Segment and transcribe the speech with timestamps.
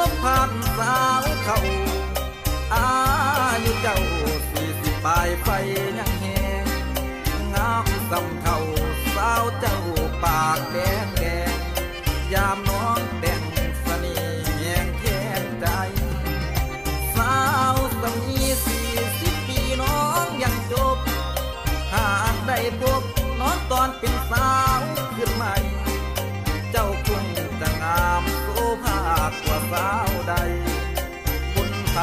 [0.00, 1.58] ได้พบผ่านสาวเขา
[2.74, 2.88] อา
[3.64, 3.96] ยุเจ้า
[4.50, 5.48] สี่สิบปลายไฟ
[5.98, 6.24] ยังแห
[6.62, 6.66] ง
[7.54, 8.58] งามสำเขา
[9.14, 9.78] สาวเจ้า
[10.24, 10.89] ปากแดง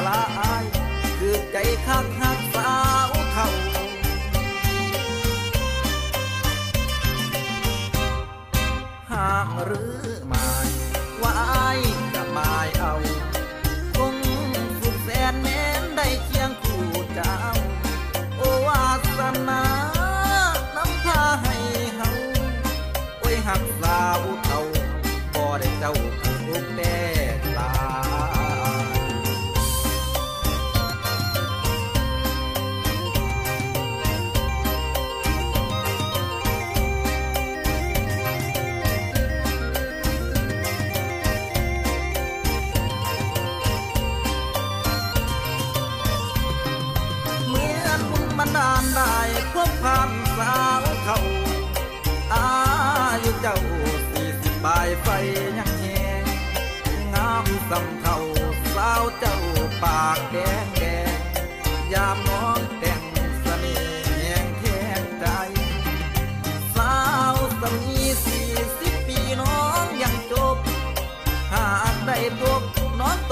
[0.06, 0.63] ลาอาย
[1.19, 2.06] คือใจข้าง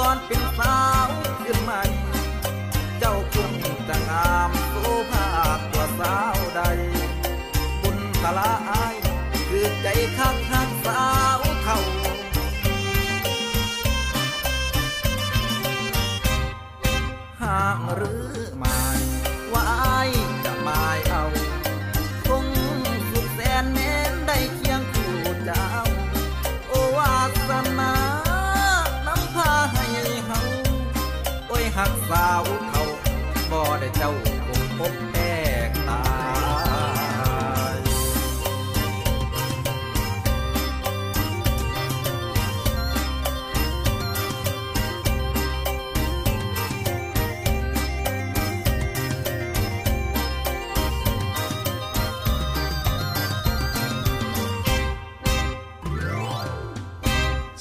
[0.06, 0.95] องตอนเป็นสาว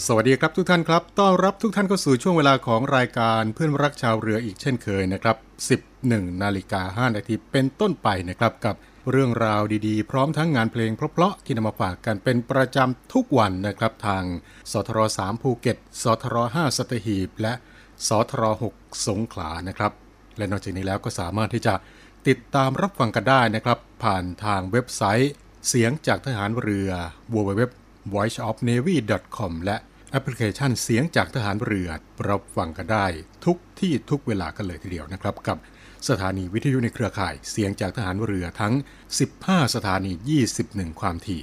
[0.09, 5.37] สวัสดีครับทุกท่านครับ ต้อนรับทุกท่านเข้าสู่ช่วงเวลาของรายการเพื่อนรักชาวเรืออีกเช่นเคยนะครับ
[5.91, 8.75] 11 นาฬิกา 5 นาทีเป็นต้นไปนะครับกับ
[9.11, 14.25] เรื่องราวดีๆ พร้อมทั้งงานเพลงเพราะๆที่นำมาฝากกันเป็นประจำทุกวันนะครับทาง
[14.73, 17.55] สทร3ภูเก็ตสทร5สัตหีบ และ
[18.09, 18.43] สทร
[18.75, 19.93] 6สงขลานะครับ
[20.39, 21.75] และนอกจากนี้แล้วก็สามารถที่จะ
[22.29, 25.33] ติดตามรับฟังกันได้นะครับ ผ่านทางเว็บไซต์
[25.69, 26.91] เสียงจากทหารเรือ
[27.37, 27.63] www
[28.15, 29.77] voiceofnavy.com และ
[30.15, 31.89] แอปพลิเคชันเสียงจากทหารเรือ
[32.29, 33.07] รับฟังกันได้
[33.45, 35.59] ทุกที่ทุกเวลากันเลยทีเดียวนะครับ กับ
[36.09, 38.75] สถานีวิทยุในเครือข่ายเสียงจากทหารเรือทั้ง
[39.25, 40.13] 15 สถานี
[40.57, 41.43] 21 ความถี่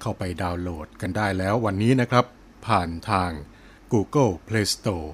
[0.00, 2.24] เข้าไปดาวน์โหลดกันได้แล้ววันนี้นะครับ
[2.66, 3.30] ผ่านทาง
[3.92, 5.08] Google Play Store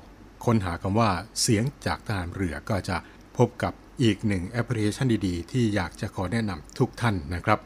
[0.44, 1.10] ค้นหาคำว่า
[1.40, 2.96] เสียงจากทหารเรือก็จะ
[3.36, 3.72] พบกับ
[4.02, 7.58] อีกหนึ่งแอปพลิเคชันดีๆ ที่อยากจะขอแนะนำทุกท่านนะครับ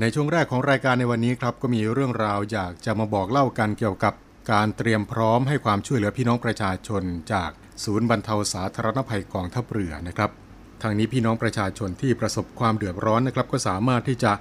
[0.00, 4.14] ในช่วงแรกของรายการในวันนี้ครับก็มีเรื่องราวอยากจะมาบอกเล่ากันเกี่ยวกับ
[4.52, 7.02] การเตรียมพร้อมให้ความช่วยเหลือพี่น้องประชาชน
[7.32, 7.50] จาก
[7.84, 10.30] ศูนย์บรรเทาสาธารณภัยกองทัพเรือนะครับ
[10.82, 14.32] ทางนี้พี่น้องประชาชนที่ประสบความเดือดร้อนนะครับ ก็สามารถที่จะ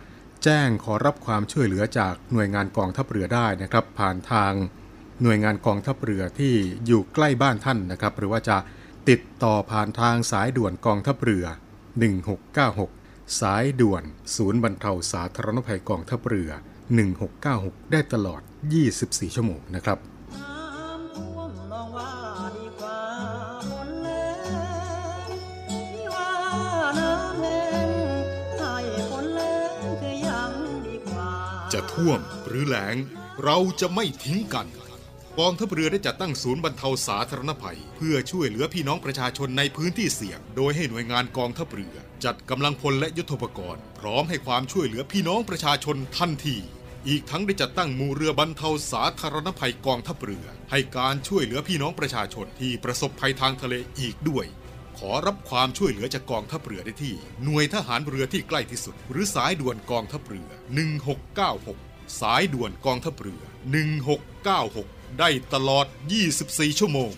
[0.43, 4.53] แจ้งขอรับความช่วยเหลือจากหน่วยงานกองทัพเรือได้นะครับ ผ่านทาง
[5.23, 6.53] หน่วยงานกองทัพเรือที่
[6.85, 8.57] อยู่ใกล้บ้านท่านนะครับ หรือว่าจะ
[9.09, 11.45] ติดต่อผ่านทางสายด่วนกองทัพเรือ
[12.61, 14.03] 1696 สายด่วน
[14.35, 16.51] ศูนย์บรรเทาสาธารณภัยกองทัพเรือ
[17.37, 18.41] 1696 ได้ตลอด
[18.87, 19.99] 24 ชั่วโมงนะครับ
[31.73, 32.95] จะท่วมหรือแหลง
[33.43, 34.67] เราจะไม่ทิ้งกัน
[35.39, 46.57] กองทัพเรือได้จัดตั้งศูนย์บรรเทาสาธารณภัย เพื่อช่วยเหลือพี่น้องประชาชนในพื้นที่เสี่ยง โดยให้หน่วยงานกองทัพเรือ จัดกำลังพลและยุทโธปกรณ์ พร้อมให้ความช่วยเหลือพี่น้องประชาชนทันที
[47.07, 54.45] อีกทั้งได้จัดตั้งหมู่เรือบรรเทาสาธารณภัยกองทัพเรือ ให้การช่วยเหลือพี่น้องประชาชนที่ประสบภัยทางทะเลอีกด้วย
[54.97, 60.49] ขอรับความช่วยเหลือจากกองทัพเรือได้ที่ หน่วยทหารเรือที่ใกล้ที่สุด หรือสายด่วนกองทัพเรือ
[61.35, 63.41] 1696 สายด่วนกองทัพเรือ
[64.49, 65.85] 1696 ได้ตลอด
[66.31, 67.13] 24 ชั่วโมง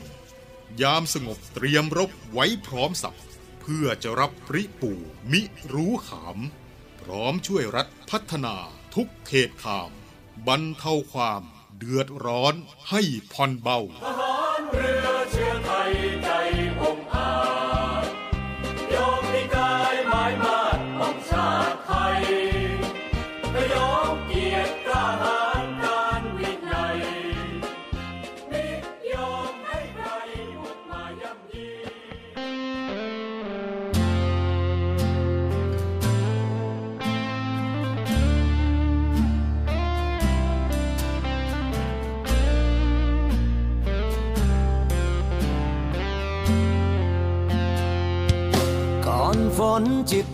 [0.82, 3.20] ยามสงบเตรียมรบไว้พร้อมสับ
[3.62, 4.92] เพื่อจะรับปริปู
[5.32, 5.42] มิ
[5.74, 6.38] รู้ขาม
[7.02, 8.56] พร้อมช่วยรัฐพัฒนา
[8.96, 9.92] ทุกเขตขาม
[10.48, 11.44] บรรเทาความ
[11.78, 12.56] เดือดร้อน
[12.90, 13.02] ให้
[13.34, 13.80] ผ่อนเบา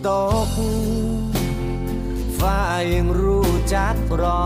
[0.08, 0.10] ต
[0.48, 0.50] ก
[2.38, 2.60] ฟ้า
[2.92, 4.44] ยังรู้จักรอ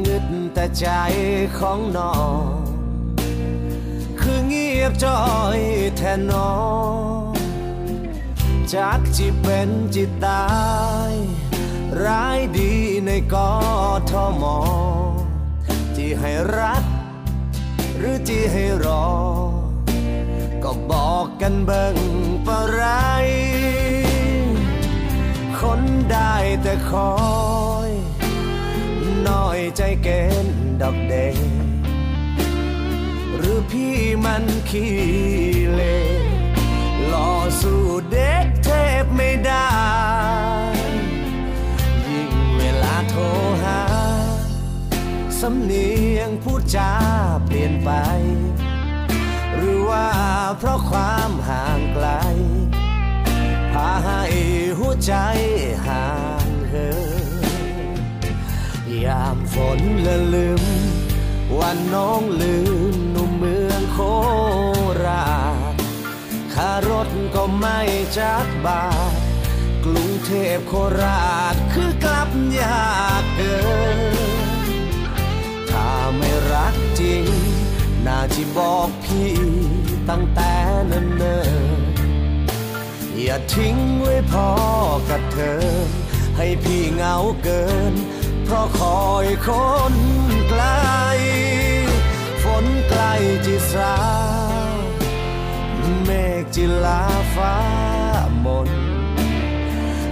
[0.00, 0.86] เงึดแต่ใจ
[1.58, 2.16] ของน้อ
[2.48, 2.52] ง
[4.20, 5.22] คือเงียบจอ
[5.56, 5.58] ย
[5.96, 6.54] แทนน้อ
[7.28, 7.32] ง
[8.74, 10.46] จักจิเป็นจิตตา
[11.10, 11.12] ย
[12.04, 12.72] ร้ายดี
[13.06, 13.52] ในกอ
[14.10, 14.12] ท
[14.42, 14.58] มอ
[15.94, 16.84] ที่ให้รัก
[17.96, 19.06] หรือที่ให้รอ
[20.62, 21.96] ก็บอกกันเบิ่ง
[22.46, 22.82] ปะไร
[25.58, 25.80] คน
[26.10, 27.14] ได้แต่คอ
[27.88, 27.90] ย
[29.28, 30.08] น้อยใจเก
[30.44, 31.14] ณฑ์ดอกเด
[33.36, 34.94] หรือพี่มันขี้
[35.72, 35.82] เล
[37.08, 37.30] หล่อ
[37.60, 38.68] สู้เด็กเท
[39.02, 39.68] พไม่ได้
[42.08, 43.22] ยิ่งเวลาโทร
[43.62, 43.80] หา
[45.40, 46.92] สำเนียงพูดจา
[47.44, 47.90] เปลี่ยนไป
[50.58, 52.08] เพราะความห่างไกล
[53.72, 54.22] พาให้
[54.78, 55.14] หัวใจ
[55.86, 56.08] ห่า
[56.46, 56.90] งเหิ
[57.98, 58.00] น
[59.04, 60.64] ยามฝนละลืม
[61.58, 62.56] วันน้องลื
[62.92, 63.98] มหนุ่มเมืองโค
[65.04, 65.28] รา
[65.72, 65.74] ช
[66.54, 67.80] คารถก็ไม่
[68.18, 69.14] จักบาท
[69.84, 72.30] กรุงเทพโคราชคือกลับ
[72.60, 73.56] ยากเกิ
[73.96, 73.98] น
[75.70, 77.24] ถ้าไม่รักจริง
[78.06, 79.34] น่าที่บอกพี่
[80.10, 80.52] ตั้งแต่
[80.86, 81.42] เนิ่
[81.78, 84.48] นๆอย่าทิ้งไว้พอ
[85.10, 85.64] กับเธอ
[86.36, 87.94] ให้พี่เหงาเกิน
[88.44, 89.48] เพราะคอยค
[89.92, 89.94] น
[90.48, 90.64] ไกล
[92.42, 93.02] ฝนไกล
[93.46, 93.94] จิสา
[96.04, 96.10] เม
[96.42, 97.02] ฆจิลา
[97.36, 97.56] ฟ้า
[98.44, 98.70] มน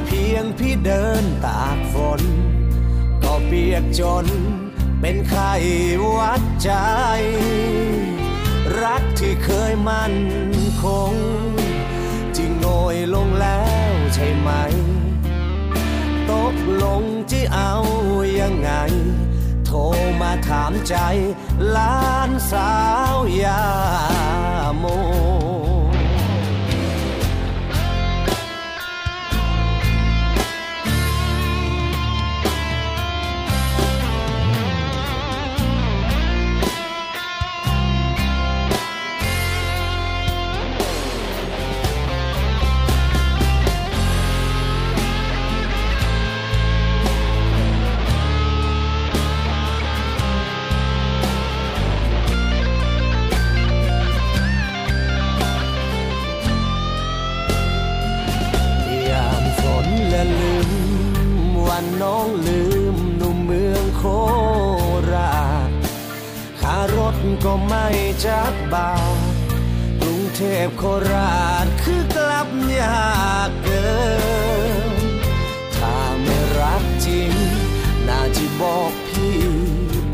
[0.07, 2.21] เพียงพี่เดินตากฝน
[3.23, 4.27] ก็เปียกจน
[5.05, 5.53] เป็นไข้
[6.17, 6.71] วัดใจ
[8.83, 10.17] รักที่เคยมั่น
[10.83, 11.15] คง
[12.35, 14.51] ที่โงยลงแล้วใช่ไหม
[16.31, 17.75] ตกลงที่เอา
[18.41, 18.71] ยังไง
[19.65, 19.79] โทร
[20.21, 20.97] มาถามใจ
[21.77, 22.73] ล้านสา
[23.15, 23.63] วยา
[24.79, 24.85] โม
[67.45, 67.87] ก็ไม่
[68.27, 68.93] จักบา
[70.01, 72.49] กรุงเทพโคราชคือกลับ
[72.79, 73.13] ยา
[73.49, 73.87] กเกิ
[74.89, 74.93] น
[75.77, 77.33] ถ้าไม่รักจริง
[78.09, 79.39] น่าจะบอกพี่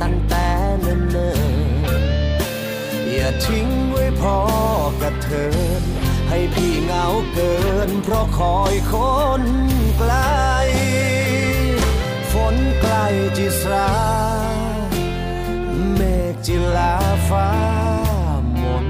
[0.02, 0.46] ตั้งแต่
[0.80, 4.38] เนิ่นๆ อย่าทิ้งไว้พอ
[5.00, 5.46] กระเทิ
[5.80, 5.82] น
[6.28, 7.56] ให้พี่เหงาเกิ
[7.88, 8.94] น เพราะคอยค
[9.40, 9.42] น
[9.98, 10.12] ไกล
[12.32, 12.94] ฝนใกล
[13.36, 14.37] จิสรา
[16.50, 16.94] จิลา
[17.28, 17.50] ฟ้า
[18.62, 18.86] มน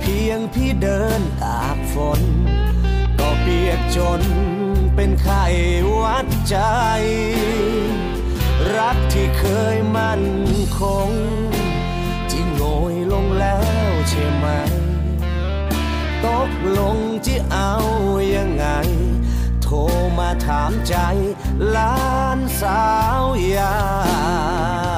[0.00, 2.20] เพียงพี่เดินตากฝน
[3.18, 4.22] ก็เปียกจน
[4.94, 5.44] เป็นไข้
[6.00, 6.56] วัดใจ
[8.76, 9.44] รักที่เค
[9.74, 10.24] ยมั่น
[10.78, 11.10] คง
[12.30, 14.46] จิโงยลงแล้วใช่ไหม
[16.24, 17.74] ตกลงจะเอา
[18.34, 18.66] ยังไง
[19.62, 19.76] โทร
[20.18, 20.94] มาถามใจ
[21.70, 21.94] หลา
[22.36, 22.84] นสา
[23.22, 23.24] ว
[23.56, 24.89] ยา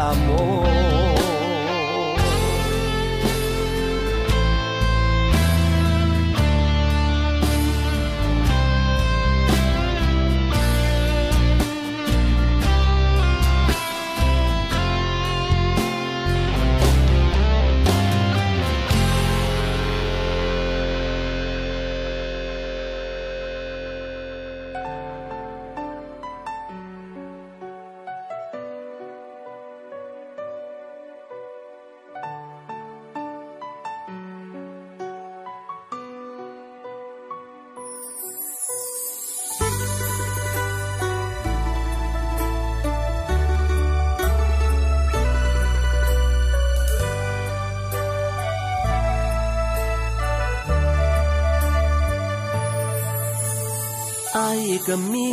[54.95, 55.31] ก็มี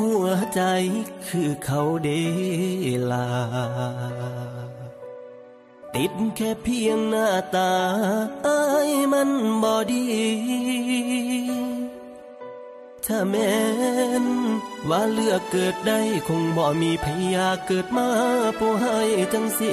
[0.00, 0.62] หัวใจ
[1.28, 2.08] คือเขาเด
[3.10, 3.28] ลา
[5.94, 7.72] ติดแค่เพียงหน้าตา
[8.44, 9.30] ไอ้ายมัน
[9.62, 10.06] บอดี
[13.06, 13.54] ถ้าแม้
[14.24, 14.26] น
[14.88, 18.08] ว่าเลือกเกิดได้คงบ่มีพยาเกิดมา
[18.58, 19.00] ผู้ให้
[19.32, 19.72] จังสิ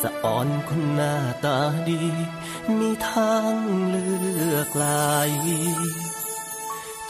[0.00, 1.14] สะอ่อนคนหน้า
[1.44, 2.02] ตาดี
[2.78, 3.54] มีทาง
[3.88, 4.08] เลื
[4.54, 5.30] อกหลาย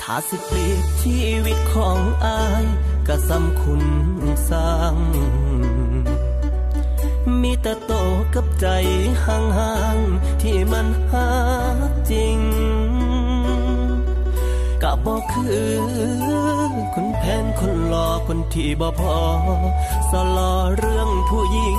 [0.07, 2.65] ถ้าสิเปรียบชีวิตของอาย
[3.09, 3.85] ก็สำคุณ
[4.49, 4.97] สร้าง
[7.43, 7.93] มีแต่โต
[8.35, 8.67] กับใจ
[9.25, 11.29] ห่างๆที่มันหา
[12.11, 12.39] จริง
[14.83, 15.71] ก็บอกคือ
[16.95, 19.19] คนแพนคนหลอคนที่บ่พอ
[20.11, 21.71] สลอเรื่องผู้หญิ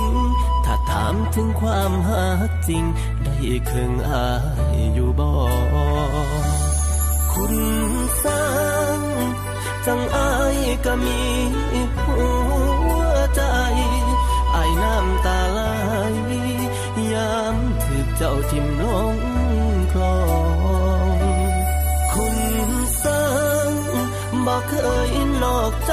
[0.64, 2.24] ถ้าถามถึงความหา
[2.68, 2.84] จริง
[3.22, 4.28] ได้เครื่องอา
[4.74, 5.30] ยอยู่บ่
[7.32, 7.54] คุณ
[8.24, 8.46] สร้า
[8.96, 8.98] ง
[9.86, 11.20] จังอายก็มี
[12.04, 12.18] หั
[12.88, 13.42] วใจ
[14.54, 15.60] อายน้ำตาไหล
[17.12, 19.16] ยามถือเจ้าทิมลง
[19.92, 20.18] คลอ
[21.16, 21.18] ง
[22.12, 22.38] คุณ
[23.02, 23.26] สร้า
[23.68, 23.72] ง
[24.46, 24.72] บอกเค
[25.10, 25.12] ย
[25.42, 25.92] นอกใจ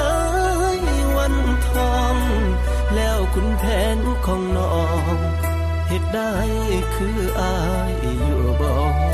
[1.16, 1.34] วัน
[1.66, 2.16] ทอง
[2.94, 3.64] แล้วคุณแผ
[3.96, 4.76] นของน้อ
[5.14, 5.16] ง
[5.88, 6.34] เหตุได้
[6.94, 7.56] คืออา
[7.92, 9.11] ยอยู่บ่ถ้า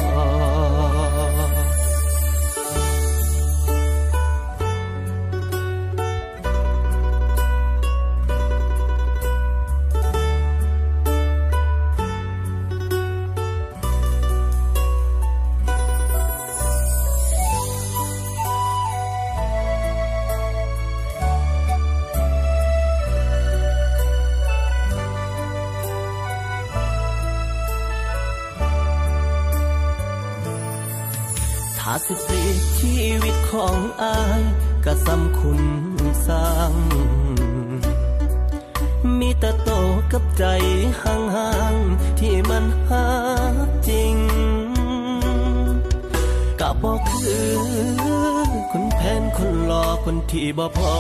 [50.59, 50.97] บ่พอ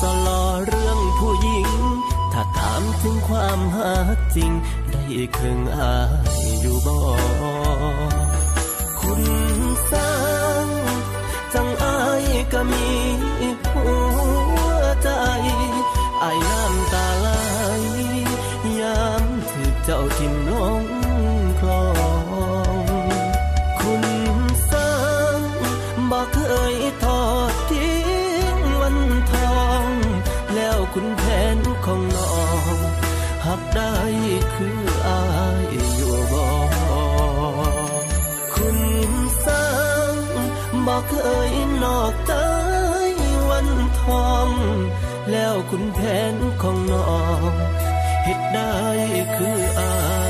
[0.00, 1.70] สลอเรื่องผู้หญิง
[2.32, 3.92] ถ้าถามถึงความหา
[4.36, 4.50] จริง
[4.90, 5.04] ได้
[5.36, 5.94] ครึ่งอา
[6.42, 6.96] ยอยู่บ่
[41.48, 41.50] ย
[41.82, 42.32] นอกเต
[43.08, 43.68] ยนอกใจวัน
[44.00, 44.48] ทอง
[45.30, 45.98] แล้วคุณแผ
[46.32, 47.52] นของน้อง
[48.24, 48.74] เฮ็ดได้
[49.36, 49.94] คืออา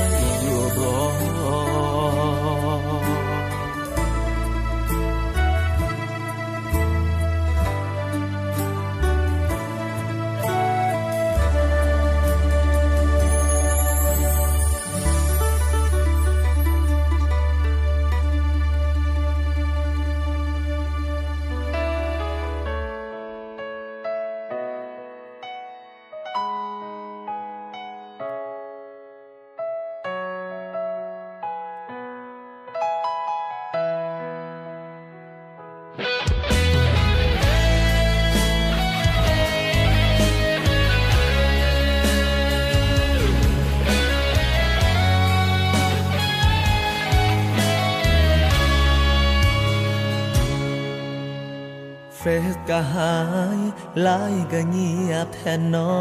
[52.69, 53.15] ก็หา
[53.57, 53.59] ย
[54.01, 55.93] ไลน์ก็เงียบแทนนอ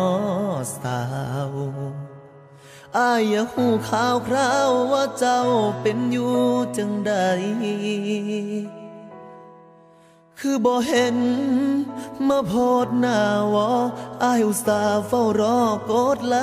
[0.80, 1.00] สา
[1.52, 1.54] ว
[2.98, 5.42] อายอยาหูข่าวคราวว่าเจ้า
[5.82, 6.36] เป็นอยู่
[6.76, 7.14] จังใด
[10.38, 11.18] คือบ่เห็น
[12.28, 12.52] มาโพ
[12.86, 13.20] ดหน้า
[13.54, 13.70] วอ
[14.22, 16.36] อายอุตส่าห์เฝ้ารอกดไล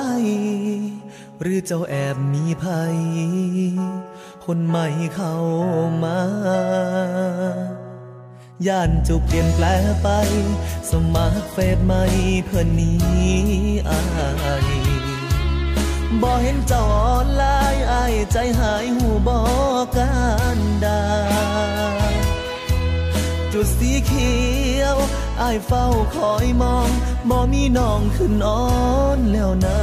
[1.40, 2.98] หรือเจ้าแอบมีภัย
[4.44, 5.34] คนใหม่เข้า
[6.02, 6.18] มา
[8.66, 9.66] ย่านจุกเปลี่ยนแปล
[10.02, 10.08] ไป
[10.90, 12.02] สมัครเฟซใหม่
[12.44, 12.98] เพื่อนนี้
[13.88, 14.00] อา
[14.66, 14.68] ย
[16.22, 19.42] บ่เห็นเจ้าออนไลน์อายใจหายหูบอ
[19.82, 20.14] กกา
[20.56, 21.02] รดา
[23.52, 24.34] จุดสีเขี
[24.80, 24.96] ยว
[25.40, 26.88] อายเฝ้าคอยมอง
[27.30, 28.62] บ่มีน้องขึ้นนอ
[29.16, 29.78] นแล้วนะ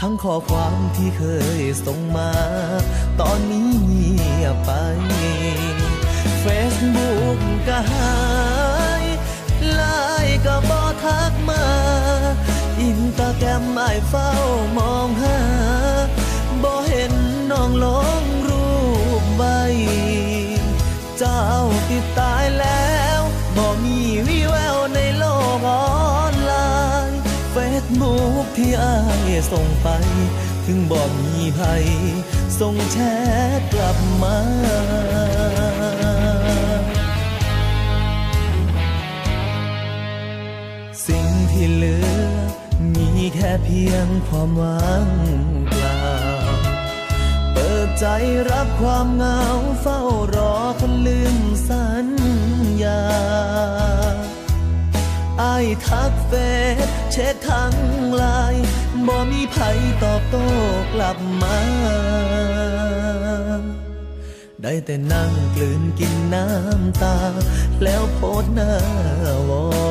[0.00, 1.22] ทั้งข้อความที่เค
[1.60, 2.32] ยส่งมา
[3.20, 4.70] ตอนนี้เงียบไป
[6.44, 8.16] Facebook ก็หา
[9.02, 9.04] ย
[9.72, 9.82] ไล
[10.24, 11.64] น์ก็บอทักมา
[12.80, 14.30] อินตาแกรมอายเฝ้า
[14.76, 15.35] มองหา
[28.56, 29.88] ที่อ้ายส่งไป
[30.64, 31.86] ถึงบ่มีภัย
[32.60, 32.96] ส่งแช
[33.58, 34.38] ทกลับมา
[41.06, 42.08] สิ่งที่เหลือ
[42.94, 45.06] มีแค่เพียงความหวัง
[45.70, 46.08] เปล่า
[47.52, 48.06] เปิดใจ
[48.50, 49.42] รับความเหงา
[49.80, 50.00] เฝ้า
[50.34, 52.06] รอคนลืมสัญ
[52.82, 53.02] ญา
[55.38, 56.32] ไอ้ายทักเฟ
[56.86, 56.88] ซ
[57.56, 57.76] ทั้ง
[58.22, 58.54] ลาย
[59.06, 59.56] บ่มีไผ
[60.02, 60.46] ตอบโต้
[60.94, 61.58] กลับมา
[64.62, 67.16] ได้แต่นั่งกลืนกินน้ำตา
[67.82, 68.72] แล้วโพดหน้า
[69.48, 69.85] วอ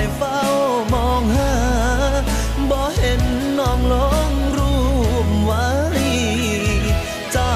[0.00, 0.42] แกรมไม่เฝ้า
[0.92, 1.54] มองหา
[2.70, 3.22] บ่เห็น
[3.58, 3.94] น้องล
[4.28, 4.74] งรู
[5.26, 5.68] ปไว้
[7.32, 7.54] เจ้า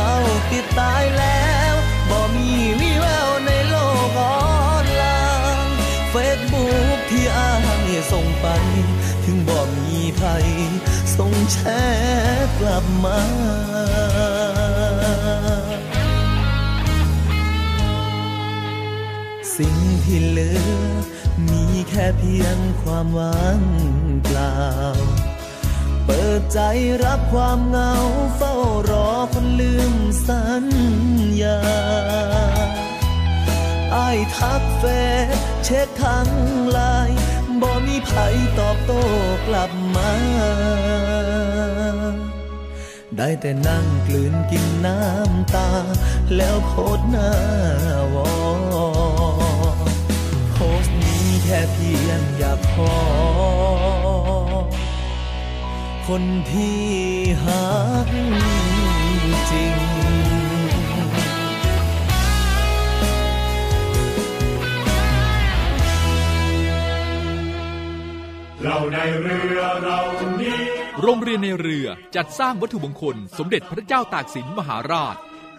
[0.50, 1.74] ติดตายแล้ว
[2.10, 3.74] บ่มีวิแววในโล
[4.06, 4.22] กอ
[4.72, 5.04] อนไล
[5.56, 5.76] น์
[6.10, 7.54] เฟซบุ๊กที่อ้า
[7.88, 8.46] ยส่งไป
[9.24, 10.46] ถึงบ่มีภัย
[11.16, 11.58] ส่งแช
[12.44, 13.20] ทกลับมา
[19.56, 21.13] สิ่งที่เหลือ
[21.48, 23.60] มีแค่เพียงความหวัง
[24.24, 24.58] เปล่า
[26.06, 26.60] เปิดใจ
[27.04, 27.94] รับความเหงา
[28.36, 28.54] เฝ้า
[28.90, 29.94] รอคนลืม
[30.26, 30.66] สัญ
[31.42, 31.60] ญา
[33.92, 34.84] ไอ้ทักเฟ
[35.34, 36.28] ซเช็คทั้ง
[36.70, 37.18] ไลน์
[37.60, 38.12] บ่มีไผ
[38.58, 39.02] ตอบโต้
[39.46, 40.12] กลับมา
[43.16, 45.70] ได้แต่นั่งกลืนกินน้ำตา
[46.36, 47.30] แล้วโพสต์หน้า
[48.14, 48.93] วอ
[51.46, 52.96] แค่เพียงอยากขอ
[56.08, 56.82] คนที่
[57.44, 57.66] หั
[58.06, 58.08] ก
[59.50, 59.74] จริง
[68.62, 70.00] เราในเรือเรา
[70.40, 70.60] นี้
[71.02, 75.16] โรงเรียนในเรือจัดสร้างวัตถุมงคล สมเด็จพระเจ้าตากสินมหาราช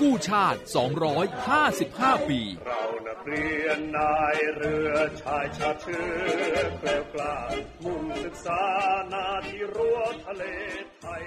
[0.00, 0.60] กู้ชาติ
[1.44, 7.36] 255 ปี เรานักเรียนนายเรือชายชาติเชื้อเกลียวกล้า
[7.84, 8.62] มุ่งศึกษา
[9.12, 10.44] นาที่รั้วทะเล
[11.00, 11.22] ไทย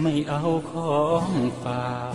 [0.00, 1.30] ไม่เอาของ
[1.62, 2.14] ฝาก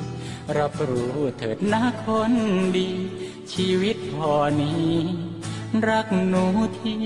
[0.57, 2.33] รับรู้เถิดนะคน
[2.75, 2.89] ดี
[3.53, 4.91] ชีวิตพอนี้
[5.87, 6.45] รักหนู
[6.79, 6.99] ที่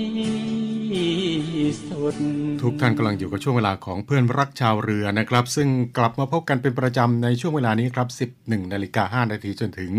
[1.88, 2.16] สุด
[2.62, 9.92] ทุกท่านกำลังอยู่กับช่วงเวลาของเพื่อนรักชาวเรือนะครับ ซึ่งกลับมาพบกันเป็นประจำในช่วงเวลานี้ครับ 11นาฬิกา5นาทีจนถึง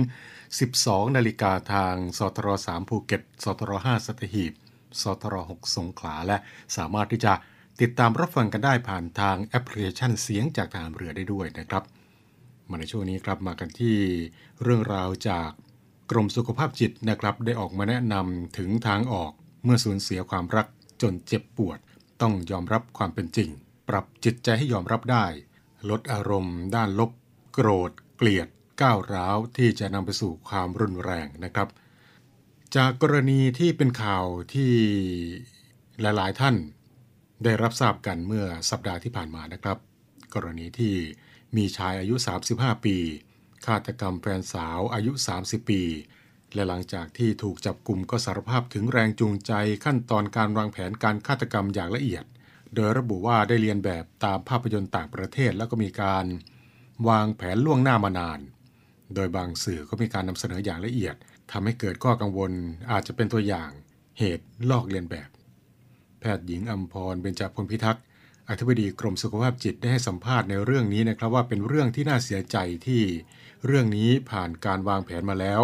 [0.56, 4.54] 12นาฬิกาทางสทร3ภูเก็ตสทร5สัตหีบ
[5.02, 6.38] สทร6สงขลาและ
[6.78, 7.34] สามารถที่จะ
[7.82, 11.84] ติดตามรับฟังกันได้ผ่านทางแอปพลิเคชันเสียงจากทหารเรือได้ด้วยนะครับ
[12.70, 13.98] มาในช่วงนี้ครับมากันที่
[14.64, 15.50] เรื่องราวจาก
[16.12, 19.32] กรมสุขภาพจิตนะครับ ได้ออกมาแนะนำถึงทางออก
[19.64, 20.68] เมื่อสูญเสียความรัก
[21.02, 21.80] จนเจ็บปวด
[22.22, 23.50] ต้องยอมรับความเป็นจริง
[23.90, 25.26] ปรับจิตใจให้ยอมรับได้
[25.90, 27.12] ลดอารมณ์ ด้านลบ
[27.54, 28.48] โกรธ เกลียด
[28.82, 31.68] ก้าวร้าวที่จะนำไปสู่ความรุนแรงนะครับ
[32.76, 34.74] จากกรณีที่เป็นข่าวที่
[36.02, 36.56] หลาย ๆ ท่าน
[37.44, 39.78] ได้รับทราบกันเมื่อสัปดาห์ที่ผ่านมานะครับ
[40.34, 40.96] กรณีที่
[41.56, 42.16] มีชายอายุ
[42.50, 42.98] 35 ปี
[43.66, 45.82] ฆาตกรรมแฟนสาวอายุ 30 ปี
[46.54, 49.54] และหลังจากที่ถูกจับกลุ่มก็สารภาพถึงแรงจูงใจ
[49.86, 52.26] ขั้นตอนการวางแผนการฆาตกรรมอย่างละเอียด
[52.76, 56.26] โดยระบุว่าได้เรียนแบบตามภาพยนตร์ต่างประเทศแล้วก็มีการ
[57.10, 58.40] วางแผนล่วงหน้ามานาน
[59.16, 61.16] โดยบางสื่อก็มีการนำเสนออย่างละเอียด
[61.52, 62.52] ทำให้เกิดข้อกังวล
[62.92, 63.70] อาจจะเป็นตัวอย่าง
[64.20, 65.30] เหตุลอกเลียนแบบ
[66.20, 68.04] แพทย์หญิงอัมพรเบญจพลพิทักษ์
[68.50, 72.58] อธิบดีกรมสุขภาพจิตได้ให้สัมภาษณ์ในเรื่องนี้นะครับว่าเป็นเรื่องที่น่าเสียใจ
[72.88, 73.04] ที่
[73.66, 75.62] เรื่องนี้ผ่านการวางแผนมาแล้ว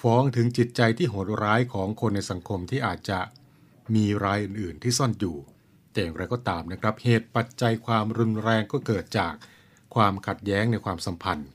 [0.00, 3.20] ฟ้องถึงจิตใจที่โหดร้ายของคนในสังคมที่อาจจะ
[3.94, 5.36] มีรายอื่น ๆ ที่ซ่อนอยู่
[5.92, 9.34] แต่อย่างไรก็ตามนะครับ เหตุปัจจัยความรุนแรงก็เกิดจาก
[9.94, 11.48] ความขัดแย้งในความสัมพันธ์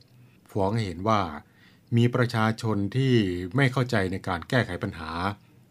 [0.52, 1.22] ฟ้องให้เห็นว่า
[1.98, 3.16] มีประชาชนที่
[3.56, 5.12] ไม่เข้าใจในการแก้ไขปัญหา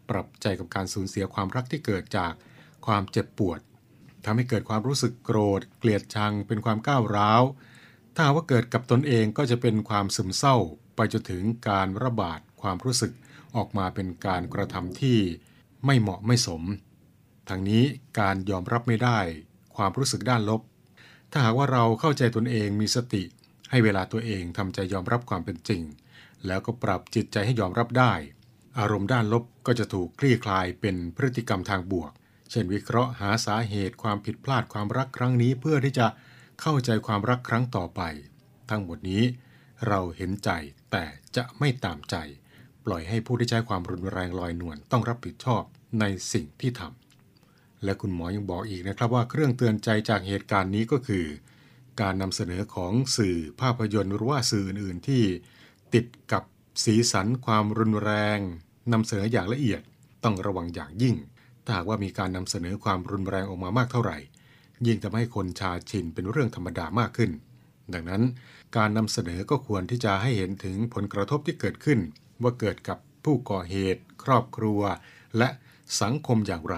[0.09, 2.33] ปรับใจกับการสูญเสียความรักที่เกิดจาก
[2.85, 3.59] ความเจ็บปวด
[4.25, 7.43] ทำให้เกิดความรู้สึกโกรธ เกลียดชัง เป็นความก้าวร้าว
[8.15, 10.55] ถ้าว่าเกิดกับตนเองก็จะเป็นความซึมเศร้า
[10.95, 13.11] ไปจนถึงการระบาดความรู้สึก
[13.55, 15.19] ออกมาเป็นการกระทำที่
[15.85, 16.61] ไม่เหมาะไม่สม
[17.49, 17.83] ทางนี้
[18.19, 19.19] การยอมรับไม่ได้
[19.75, 20.61] ความรู้สึกด้านลบ
[21.31, 23.23] ถ้าหากว่าเราเข้าใจตนเองมีสติ
[23.69, 25.81] ให้เวลาตัวเองทำใจยอมรับความเป็นจริง
[26.47, 28.13] แล้วก็ปรับจิตใจให้ยอมรับได้
[28.79, 32.11] อารมณ์ด้านลบก็จะถูกคลี่คลายเป็นพฤติกรรมทางบวก
[32.49, 36.07] เช่นวิเคราะห์หาสาเหตุความผิดพลาดความรักครั้งนี้เพื่อที่จะ
[36.61, 38.01] เข้าใจความรักครั้งต่อไป
[38.69, 39.23] ทั้งหมดนี้
[39.87, 40.49] เราเห็นใจ
[40.91, 42.15] แต่จะไม่ตามใจ
[42.85, 45.63] ปล่อยให้ผู้ที่ใช้ความรุนแรงลอยนวลต้องรับผิดชอบ
[45.99, 51.25] ในสิ่งที่ทำและคุณหมอยังบอกอีกนะครับว่าเครื่องเตือนใจจากเหตุการณ์นี้ก็คือ
[52.01, 55.23] การนำเสนอของสื่อภาพยนตร์หรือว่าสื่ออื่น ๆ ที่
[55.93, 56.43] ติดกับ
[56.83, 58.39] สีสันความรุนแรง
[58.91, 59.81] นำเสนออย่างละเอียด
[60.23, 61.15] ต้องระวังอย่างยิ่ง
[61.69, 64.17] ถ้าหากว่ามีการนำเสนอความรุนแรงออกมามากเท่าไหร่
[64.87, 67.31] ยิ่งทำให้คนชาชินเป็นเรื่องธรรมดามากขึ้น
[67.93, 68.23] ดังนั้น
[68.77, 71.99] การนำเสนอก็ควรที่จะให้เห็นถึงผลกระทบที่เกิดขึ้น
[72.43, 74.81] ว่าเกิดกับผู้ก่อเหตุ ครอบครัว
[75.37, 75.49] และ
[76.01, 76.75] สังคมอย่างไร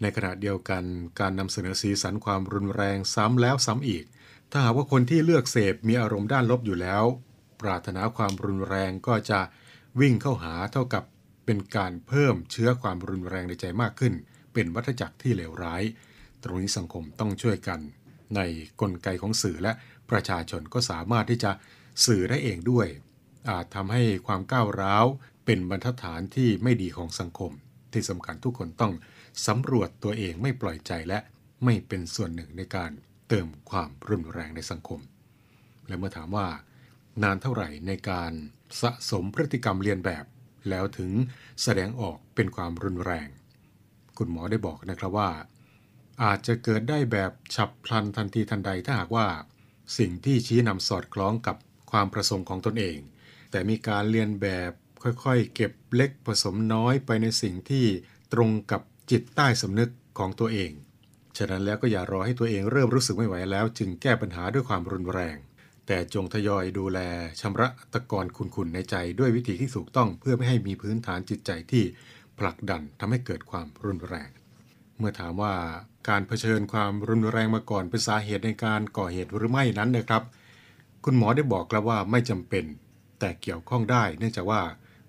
[0.00, 0.82] ในขณะเดียวกัน
[1.20, 4.04] การนำเสนอสีสันความรุนแรงซ้ำแล้วซ้ำอีก
[4.50, 7.04] ถ้าหากว่าคนที่เลือกเสพมีอารมณ์ด้านลบอยู่แล้ว
[7.60, 9.40] ปรารถนาความรุนแรงก็จะ
[10.00, 11.04] วิ่งเข้าหาเท่ากับ
[11.44, 14.14] เป็นการเพิ่มเชื้อความรุนแรงในใจมากขึ้น
[14.54, 15.82] เป็นวัฏจักรที่เลวร้าย
[16.42, 17.80] ตรงนี้สังคมต้องช่วยกัน
[18.36, 18.40] ใน
[18.80, 19.72] กลไกของสื่อและ
[20.10, 21.50] ประชาชนก็สามารถที่จะ
[22.06, 22.86] สื่อได้เองด้วย
[23.50, 25.04] อาจทำให้ความก้าวร้าว
[25.44, 27.52] เป็นบรรทัดฐานที่ไม่ดีของสังคม
[27.92, 28.92] ที่สำคัญทุกคนต้อง
[29.46, 31.18] สำรวจตัวเองไม่ปล่อยใจและ
[31.64, 32.90] ไม่เป็นส่วนหนึ่งในการ
[33.28, 35.00] เติมความรุนแรงในสังคม
[35.88, 36.46] และเมื่อถามว่า
[37.22, 38.32] นานเท่าไหร่ในการ
[38.80, 40.24] สะสมพฤติกรรมเรียนแบบ
[40.70, 41.10] แล้วถึง
[41.62, 43.28] แสดงออกเป็นความรุนแรง
[44.18, 45.30] คุณหมอได้บอกนะครับว่า
[46.22, 49.26] อาจจะเกิดได้แบบฉับพลันทันทีทันใดถ้าหากว่า
[49.98, 51.56] สิ่งที่ชี้นำสอดคล้องกับ
[51.90, 52.98] ความประสงค์ของตนเอง
[53.50, 54.72] แต่มีการเรียนแบบ
[55.02, 57.86] ค่อยๆ เก็บเล็กผสมน้อยไปในสิ่งที่
[58.32, 60.72] ตรงกับจิตใต้สำนึกของตัวเอง
[61.38, 65.36] ฉะนั้นแล้วก็อย่ารอให้ตัวเองเริ่มรู้สึกไม่ไหวแล้ว จึงแก้ปัญหาด้วยความรุนแรง
[65.86, 66.98] แต่จงทยอยดูแล
[67.40, 71.84] ชำระตะกอนคุณๆในใจด้วยวิธีที่ถูกต้องเพื่อไม่ให้มีพื้นฐานจิตใจที่
[72.38, 74.30] ผลักดันทำให้เกิดความรุนแรง
[74.98, 75.54] เมื่อถามว่า
[76.08, 80.22] การเผชิญความรุนแรงมาก่อนเป็นสาเหตุในการก่อเหตุหรือไม่นั้นนะครับ
[81.04, 82.64] คุณหมอได้บอกแล้วว่าไม่จำเป็น
[83.20, 84.62] แต่เกี่ยวข้องได้ เนื่องจากว่า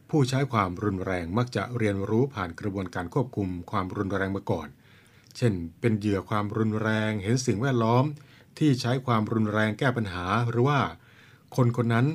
[0.09, 4.67] ผู้ใช้ความรุนแรงมักจะเรียนรู้ผ่านกระบวนการควบคุมความรุนแรงมาก่อน
[5.37, 8.05] เช่น เป็นเหยื่อความรุนแรงเห็นสิ่งแวดล้อม
[8.57, 10.79] ที่ใช้ความรุนแรงแก้ปัญหา หรือว่า
[11.55, 12.07] คนคนนั้น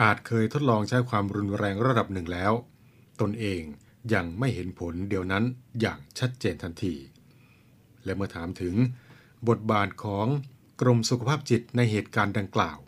[0.00, 2.52] อาจเคยทดลองใช้ความรุนแรงระดับหนึ่งแล้ว
[3.20, 3.62] ตนเอง
[4.14, 5.44] ยังไม่เห็นผลเดียวนั้น
[5.80, 6.94] อย่างชัดเจนทันที
[8.04, 8.74] และเมื่อถามถึง
[9.48, 10.26] บทบาทของ
[10.80, 12.78] กรมสุขภาพจิตในเหตุการณ์ดังกล่าว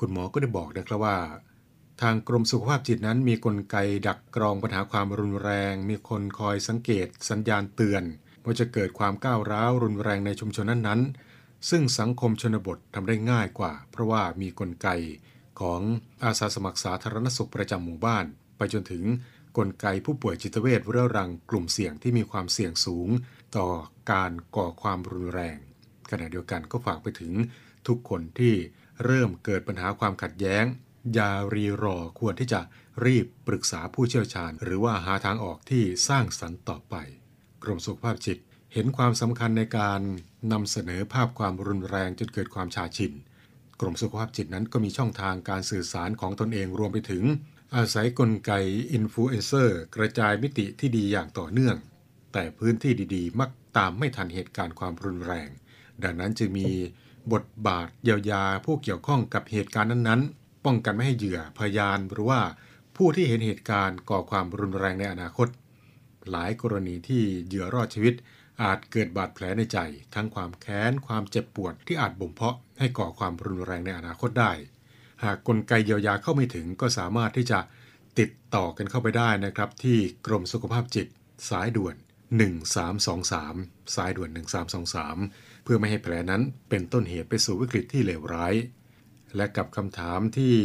[0.00, 1.18] คุณหมอก็ได้บอกนะครับว่า
[2.02, 8.02] ทางกรมสุขภาพจิตนั้นมีกลไกดักกรองปัญหาความรุนแรง มีคนคอยสังเกตสัญญาณเตือน
[8.44, 11.27] ว่าจะเกิดความก้าวร้าวรุนแรงในชุมชนนั้นๆ
[11.70, 14.88] ซึ่งสังคมชนบททำได้ง่ายกว่า เพราะว่ามีกลไก
[15.60, 15.80] ของ
[16.24, 18.24] อาสาสมัครสาธารณสุขประจำหมู่บ้าน
[18.56, 19.04] ไปจนถึง
[19.58, 23.08] กลไกผู้ป่วยจิตเวชเรื้อรังกลุ่มเสี่ยงที่มีความเสี่ยงสูง
[23.56, 23.68] ต่อ
[24.12, 25.58] การก่อความรุนแรง
[26.10, 27.32] ขณะเดียวกันก็ฝากไปถึง
[27.86, 28.54] ทุกคนที่
[29.04, 30.64] เริ่มเกิดปัญหาความขัดแย้ง
[31.14, 32.60] อย่ารีรอควรที่จะ
[33.04, 36.94] รีบปรึกษาผู้เชี่ยวชาญ หรือว่าหาทางออกที่สร้างสรรค์ต่อไป
[37.62, 38.38] กรมสุขภาพจิต
[38.78, 40.00] ห็นความสำคัญในการ
[40.52, 43.12] นำเสนอภาพความรุนแรงจนเกิดความชาชิน
[43.80, 47.24] กรมสุขภาพจิตนั้นก็มีช่องทางการสื่อสารของตนเองรวมไปถึง
[47.76, 48.52] อาศัยกลไก
[48.92, 51.76] อินฟลูเอนเซอร์กระจายมิติที่ดีอย่างต่อเนื่อง
[52.32, 55.48] แต่พื้นที่ดีๆ มักตามไม่ทันเหตุการณ์ความรุนแรง
[56.02, 56.68] ดังนั้นจึงมี
[57.32, 62.40] บทบาทเยียวยาผู้เกี่ยวข้องกับเหตุการณ์นั้นๆ ป้องกันไม่ให้เหยื่อพยานหรือว่า
[62.96, 65.48] ผู้ที่เห็นเหตุการณ์ก่อความรุนแรงในอนาคต
[66.30, 68.14] หลายกรณีที่เหยื่อรอดชีวิต
[68.62, 69.78] อาจเกิดบาดแผลในใจ
[70.14, 74.52] ทั้งความแค้น ความเจ็บปวดที่อาจบ่มเพาะให้ก่อความรุนแรงในอนาคตได้
[75.24, 77.58] หากกลไกเยียวยาเข้าไม่ถึงก็สามารถที่จะ
[78.18, 81.06] ติดต่อกันเข้าไปได้นะครับ ที่กรมสุขภาพจิต
[81.50, 81.94] สายด่วน
[83.14, 84.30] 1323 สายด่วน
[84.96, 88.54] 1323 เพื่อไม่ให้แผลนั้นเป็นต้นเหตุไปสู่วิกฤตที่เลวร้าย
[89.36, 90.56] และกับคำถามที่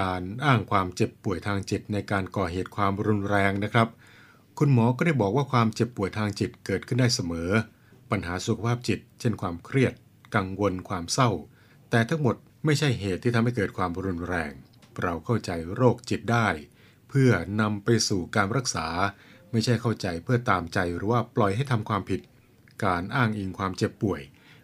[0.00, 3.88] การอ้างความเจ็บป่วยทางจิตในการก่อเหตุความรุนแรงนะครับ
[4.62, 7.50] คุณหมอก็ได้บอกว่าความเจ็บป่วยทางจิตเกิดขึ้นได้เสมอ
[8.10, 9.92] ปัญหาสุขภาพจิต เช่นความเครียด
[10.34, 11.30] กังวล ความเศร้า
[11.90, 14.52] แต่ทั้งหมดไม่ใช่เหตุที่ทำให้เกิดความรุนแรง
[15.02, 16.48] เราเข้าใจโรคจิตได้
[17.08, 18.86] เพื่อนำไปสู่การรักษา
[19.50, 22.20] ไม่ใช่เข้าใจเพื่อตามใจหรือว่าปล่อยให้ทำความผิด
[22.84, 24.20] การอ้างอิงความเจ็บป่วย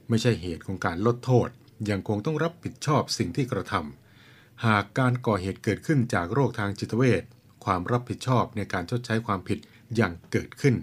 [0.09, 1.49] ไม่ใช่เหตุของการลดโทษ
[1.91, 7.23] ยังคงต้องรับผิดชอบสิ่งที่กระทำหากการก่อเหตุเกิดขึ้นจากโรคทางจิตเวช
[7.65, 9.59] ความรับผิดชอบในการชดใช้ความผิด
[10.01, 10.75] ยังเกิดขึ้น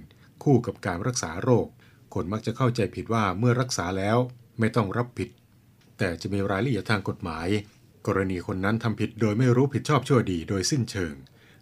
[0.43, 1.67] คู่กับการรักษาโรค
[2.13, 4.17] คนมักจะเข้าใจผิดว่าเมื่อรักษาแล้ว
[4.59, 5.29] ไม่ต้องรับผิด
[5.97, 7.47] แต่จะมีรายละเอียดทางกฎหมาย
[8.07, 11.15] กรณีคนนั้นทำผิดโดยไม่รู้ผิดชอบชั่วดีโดยสิ้นเชิง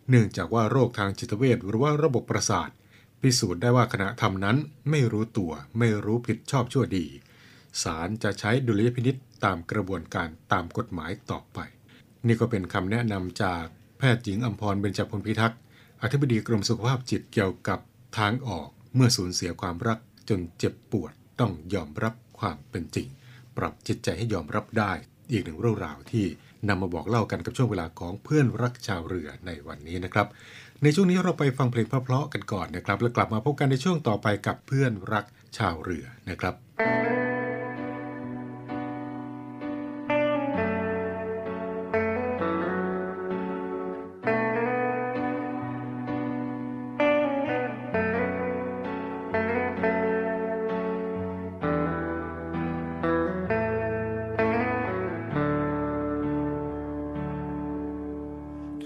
[0.10, 2.70] เนื่องจากว่าโรคทางจิตเวชหรือว่าระบบประสาท
[3.22, 4.58] พิสูจน์ได้ว่าขณะทำนั้น
[4.90, 7.06] ไม่รู้ตัวไม่รู้ผิดชอบชั่วดี
[7.84, 11.60] ศาลจะใช้ดุลยพินิษตามกระบวนการตามกฎหมายต่อไป
[12.28, 13.66] นี่ก็เป็นคำแนะนำจาก
[13.98, 15.60] แพทย์หญิงอัมพรเบญจพลพิทักษ์
[16.04, 17.80] อธิบดีกรมสุขภาพจิตเกี่ยวกับ
[18.18, 23.08] ทางออกเมื่อสูญเสียความรักจนเจ็บปวดต้องยอมรับความเป็นจริง
[23.58, 24.92] ปรับจิตใจให้ยอมรับได้
[25.32, 26.26] อีกหนึ่งเรื่องราวที่
[26.68, 30.28] นำมาบอกเล่ากันกับช่วงเวลาของเพื่อนรักชาวเรือในวันนี้นะครับ
[30.84, 35.26] ในช่วงนี้เราไปฟังเพลงเพราะๆกันก่อนนะครับ แล้วกลับมาพบกันในช่วงต่อไปกับเพื่อนรัก
[35.58, 36.54] ชาวเรือนะครับ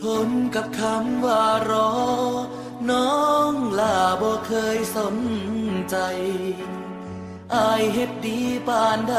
[0.03, 1.91] ทนกับคำว่ารอ
[2.91, 3.15] น้อ
[3.51, 5.17] งลาบ่เคยสน
[5.89, 5.97] ใจ
[7.55, 9.17] อายเฮ็ดดีปานใด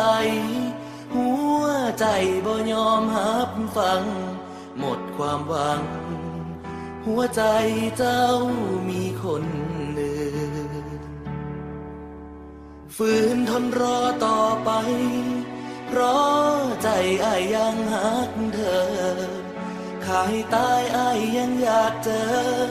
[1.15, 1.29] หั
[1.61, 1.65] ว
[2.01, 2.07] ใจ
[2.47, 4.03] บ่ยอมหับฟัง
[4.79, 5.83] หมดความหวัง
[7.07, 7.43] หัวใจ
[7.99, 8.27] เจ้า
[8.89, 9.45] มีคน
[9.95, 10.33] หนึ่ง
[12.97, 14.71] ฝืนทนรอต่อไป
[15.87, 16.89] เพราะใจ
[17.25, 19.44] อายยังหักเธอ
[20.07, 22.69] ขายตายอายยังอยากเจอ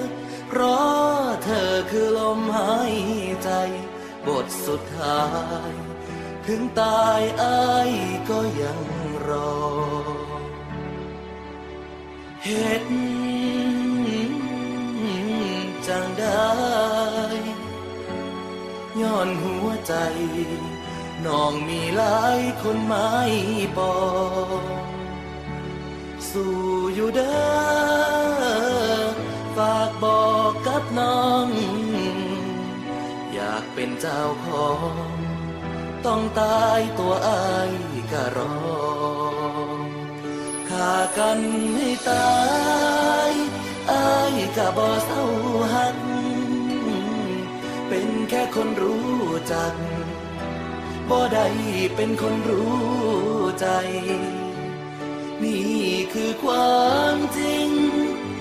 [0.48, 2.96] เพราะเธอคือลมหาย
[3.43, 3.50] ใจ
[4.28, 5.24] บทสุดท้า
[5.69, 5.72] ย
[6.46, 7.91] ถึงตายอาย
[8.30, 8.82] ก็ยัง
[9.28, 9.62] รอ
[12.43, 12.86] เห็ด
[15.88, 16.52] จังได้
[19.02, 19.93] ย้อนหัวใจ
[21.26, 23.10] น้องมีหลายคนไม้
[23.78, 23.96] ปอ
[24.62, 24.93] ง
[26.34, 26.56] สู่
[26.96, 28.13] อยู่เด้อ
[29.58, 31.48] ฝากบอกกับน้อง
[33.34, 34.69] อยากเป็นเจ้าขอ
[35.08, 35.10] ง
[36.06, 37.72] ต้องตายตัวอาย
[38.12, 38.56] ก็รอ
[40.69, 41.39] ฆ่ากัน
[41.76, 42.36] ให้ตา
[43.30, 43.32] ย
[43.91, 45.24] อายก็บ่เศร้า
[45.74, 45.98] หัก
[47.88, 49.08] เป็นแค่คนรู้
[49.54, 49.74] จัก
[51.10, 51.48] บ่ได้
[51.96, 52.74] เป็นคนรู้
[53.60, 53.67] ใจ
[55.44, 56.84] นี่คือควา
[57.16, 57.70] มจริง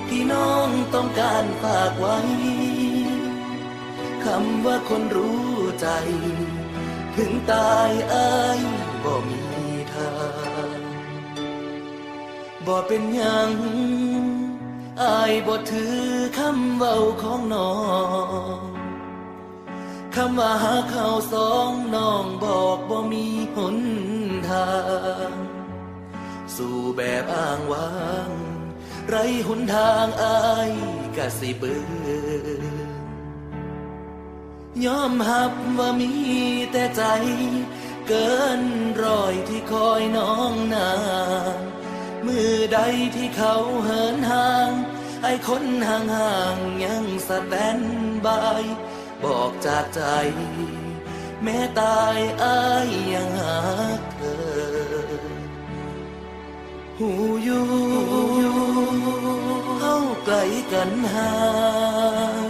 [0.08, 2.18] ที่น้องต้องการฝากไว้
[4.24, 5.88] คำว่าคนรู้ใจ
[7.16, 8.60] ถึงตายอาย
[9.04, 9.42] บ่มี
[9.94, 10.12] ทา
[10.76, 10.80] ง
[12.66, 13.50] บ่เป็นยัง
[15.02, 15.98] อายบ่ถือ
[16.38, 17.72] คำเว้าของน้อ
[18.56, 18.60] ง
[20.14, 23.76] คำว่าหาเขาสองน้องบอกบ่มีหน
[24.48, 24.68] ทา
[25.30, 25.51] ง
[26.56, 27.90] สู่แบบอ้างว้า
[28.28, 28.30] ง
[29.08, 30.38] ไรหนทางอา
[30.70, 30.72] ย
[31.16, 31.76] กะสิเบื
[32.46, 32.92] อ
[34.84, 36.12] ยอมหับว่ามี
[36.72, 37.02] แต่ใจ
[38.08, 38.62] เกิน
[39.02, 40.92] รอยที่คอยน้องนา
[41.58, 41.60] น
[42.26, 42.78] มือใด
[43.16, 44.70] ที่เขาเหินห่าง
[45.22, 47.80] ไอ้คนห่างห่างๆยังสแตน
[48.26, 48.64] บาย
[49.24, 50.02] บอกจากใจ
[51.42, 53.58] แม้ตายอายยังหา
[54.12, 54.21] เธ
[56.98, 57.10] หู
[57.44, 57.66] อยู่
[59.78, 60.36] เข้าไกล
[60.72, 61.34] กันห่า
[62.44, 62.46] ง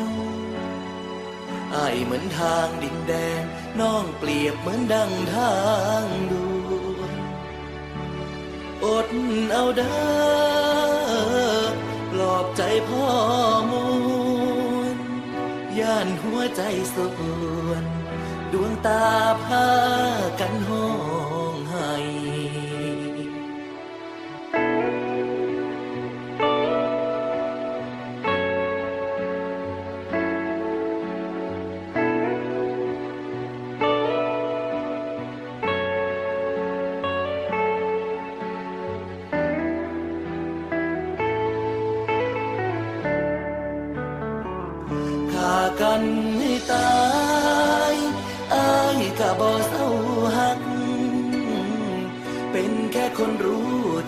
[1.74, 3.42] อายเหมือนทางดินแดน
[3.80, 5.54] น้องเปรียบเหมือนดังทา
[6.04, 6.46] งด่
[6.98, 7.12] วน
[8.84, 9.08] อด
[9.52, 9.92] เอาเด้
[11.60, 11.72] อ
[12.10, 13.06] ปลอบใจพ่อ
[13.70, 13.72] ม
[14.76, 14.96] วล
[15.78, 16.62] ย่านหัวใจ
[16.94, 16.96] ส
[17.66, 17.84] วน
[18.52, 19.04] ดวงตา
[19.44, 19.66] พา
[20.40, 21.11] กันห้อ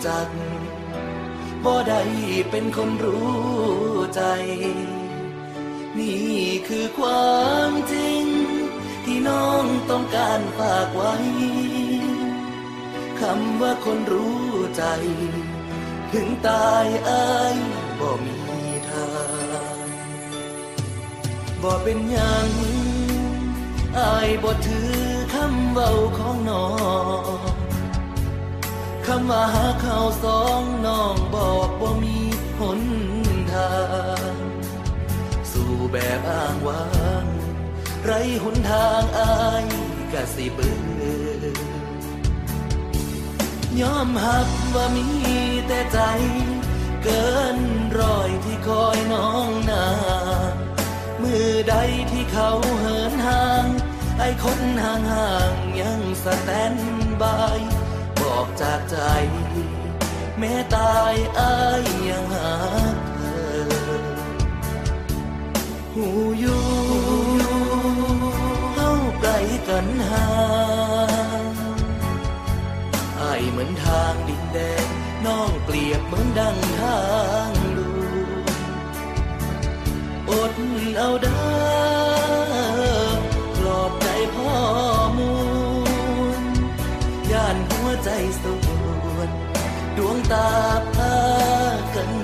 [0.06, 0.28] จัก
[1.64, 2.02] บ่ได้
[2.50, 3.34] เป็นคนรู้
[4.14, 4.22] ใจ
[5.98, 6.34] นี่
[6.68, 7.34] คือควา
[7.68, 8.24] มจริง
[9.04, 11.14] ที่น้องต้องการฝากไว้
[13.20, 14.44] คำว่าคนรู้
[14.76, 14.84] ใจ
[16.12, 17.56] ถึงตายอาย
[17.98, 18.38] บ่มี
[18.90, 19.08] ทา
[19.84, 19.88] ง
[21.62, 22.48] บ่เป็นยัง
[23.98, 24.92] อายบ่ถือ
[25.34, 26.66] คำเว้าของน้อ
[27.52, 27.53] ง
[29.06, 32.18] คำว่าหาเขาสองน้องบอกบ่ามี
[32.60, 32.82] หน
[33.52, 33.74] ทา
[34.32, 34.34] ง
[35.52, 36.84] สู่แบบอ้างว้า
[37.24, 37.26] ง
[38.04, 38.12] ไร
[38.44, 39.34] หนทางอา
[39.64, 39.66] ย
[40.12, 41.44] กะสิเบื่อ
[43.80, 45.08] ยอมหักว่ามี
[45.66, 45.98] แต่ใจ
[47.02, 47.26] เกิ
[47.56, 47.58] น
[47.98, 49.86] รอยที่คอยน้องนา
[51.22, 51.74] มือใด
[52.10, 53.66] ที่เขาเหินห่าง
[54.18, 56.74] ไอ้คนห่างห่างยังสแตน
[57.22, 57.73] บาย
[58.36, 58.98] บอกจากใจ
[60.38, 62.52] แม้ตายอายยังหา
[63.16, 64.04] เธอ
[65.94, 66.06] หู
[66.38, 66.64] อยู่
[68.74, 69.30] เฮาไกล
[69.68, 70.28] กันห่า
[71.42, 71.44] ง
[73.20, 74.86] อายเหมือนทางดินแดง
[75.26, 77.00] น้องเปรียบเหมือนดังทา
[77.48, 77.88] งลู
[80.28, 80.52] อด
[80.98, 81.38] เอาเด้
[83.56, 85.03] ปลอบใจพ่อ
[89.98, 90.48] ดวงตา
[90.94, 91.14] พา
[91.94, 92.23] กัน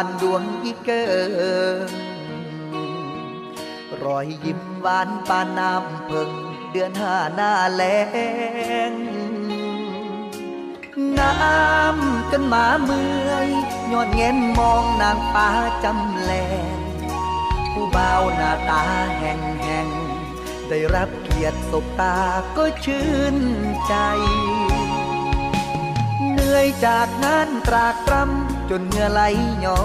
[0.00, 1.04] านดวงอีเกิ
[1.86, 1.88] ง
[4.02, 6.30] รอยยิ้มหวานปานน้ำเพิง
[6.70, 7.82] เดือนห้าหน้าแล
[8.90, 8.92] ง
[11.18, 11.34] งา
[11.94, 11.96] ม
[12.30, 13.48] จนหมาเมื่อย
[13.92, 15.48] ย้อนเง้นมองนางฟ้า
[15.84, 16.32] จำแล
[16.76, 16.78] ง
[17.72, 18.84] ผู้เบาหน้าตา
[19.18, 19.88] แห่งแห่ง
[20.68, 22.18] ได้รับเกียรติสบตา
[22.56, 23.36] ก็ชื่น
[23.86, 23.94] ใจ
[26.32, 28.39] เหนื่อยจากงานตรากตรำ
[28.72, 29.20] จนเหงื่อไหล
[29.64, 29.80] ย้อ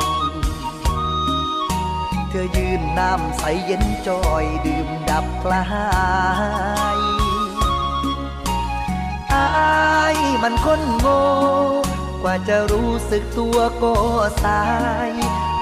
[0.00, 0.02] ย
[2.28, 5.64] เธอยืนน้ำใสเย็นจอยดื่มดับกลา
[6.96, 6.98] ย
[9.34, 11.22] อายมันคนโง่
[12.22, 13.94] กว่าจะรู้สึกตัวก็
[14.44, 14.62] สา
[15.10, 15.12] ย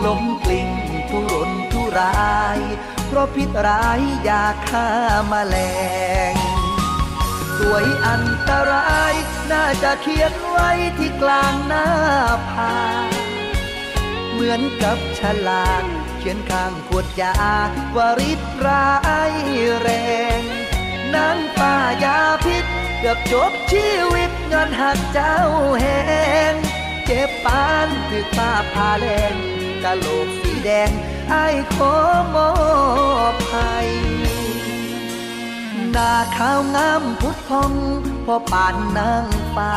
[0.05, 0.71] ล้มกลิ้ง
[1.09, 2.61] ทุรนทุราย
[3.07, 4.87] เพราะพิษร้ายยาฆ่า
[5.31, 5.57] มาแมล
[6.33, 6.35] ง
[7.59, 9.15] สวยอันตราย
[9.51, 11.87] น่าจะเขียน ไว้ที่กลางหน้า
[12.51, 12.77] ผา
[14.33, 15.85] เหมือนกับฉลาก
[16.19, 17.35] เขียนข้างขวดยา
[17.97, 18.89] วาริดร้า
[19.31, 19.35] ย
[19.81, 19.91] แร
[20.39, 20.41] ง
[21.15, 22.65] นางป่ายาพิษ
[22.99, 25.37] เกือบจบชีวิตย้อนหักเจ้า
[25.81, 25.87] แห
[26.53, 26.55] ง
[27.07, 29.35] เจ็บปานถือป้าพาแดง
[29.83, 30.91] กะโหลกสีแดง
[31.31, 31.95] ไอ้ขอ
[32.35, 32.51] มอ
[33.33, 33.77] บให้
[35.95, 37.73] นาขาวงามพุทธพอง
[38.27, 39.25] พอป่านนาง
[39.59, 39.71] ฟ้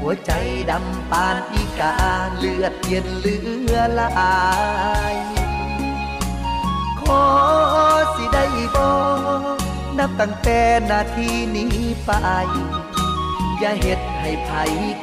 [0.00, 0.32] หัวใจ
[0.70, 1.94] ดำปานอีกา
[2.36, 3.36] เลือดเย็นเลื
[3.70, 4.40] อลา
[5.12, 5.14] ย
[7.00, 7.24] ขอ
[8.14, 8.44] สิได้
[8.76, 8.96] บอ
[9.54, 9.56] ก
[9.98, 10.60] นับตั้งแต่
[10.90, 12.10] นาทีนี้ไป
[13.58, 14.50] อย่าเฮ็ดให้ไผ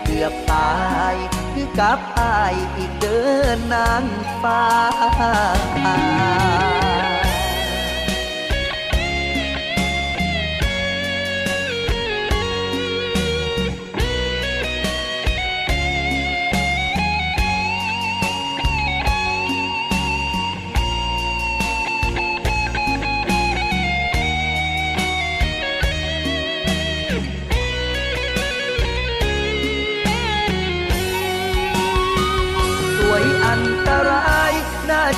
[0.03, 0.73] เกือบตา
[1.13, 1.15] ย
[1.53, 3.19] คือกับอายอีกเดิ
[3.55, 4.03] นนาง
[4.41, 4.63] ฟ้า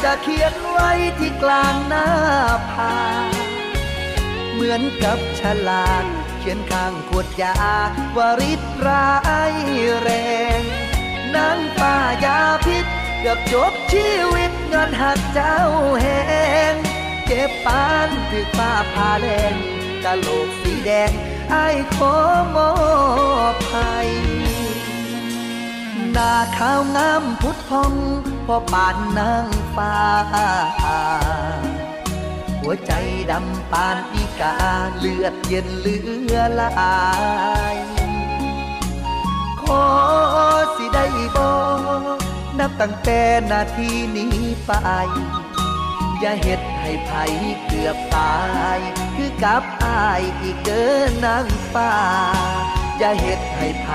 [0.03, 2.07] จะเขียนไว้ที่กลางหน้า
[2.71, 2.95] ผา
[4.53, 6.05] เหมือนกับฉลาก
[6.39, 7.55] เขียนข้างขวดยา
[8.17, 9.09] วาริดร้า
[9.51, 9.53] ย
[10.01, 10.09] แร
[10.59, 10.61] ง
[11.35, 11.95] นางป่า
[12.25, 12.85] ยาพิษ
[13.19, 15.59] เกือบจบชีวิตย้อนหักเจ้า
[16.01, 16.05] แห
[16.73, 16.75] ง
[17.25, 19.55] เจ็บปานถือป้าพาแดง
[20.03, 21.11] กะโหลกสีแดง
[21.51, 22.13] ไอ้ขอ
[22.55, 22.71] มอ
[23.53, 23.97] บให้
[26.15, 27.93] น้าขาวงามพุทธพอง
[28.45, 29.47] พ่อปานนาง
[29.77, 29.97] ฟ้า
[32.61, 32.91] หัวใจ
[33.31, 34.55] ดำปานอีกา
[34.97, 35.97] เลือดเย็นเหลื
[36.31, 36.69] อลา
[37.75, 37.77] ย
[39.61, 39.85] ขอ
[40.75, 41.05] สิได้
[41.35, 41.53] บอ
[42.59, 43.21] นับตั้งแต่
[43.51, 44.71] นาทีนี้ไป
[46.19, 47.11] อย่าเฮ็ดให้ไผ
[47.67, 48.37] เกือบตา
[48.77, 48.79] ย
[49.15, 51.93] คือกับอายอีกเดินนางฟ้า
[52.99, 53.87] อย่าเฮ็ดให้ไผ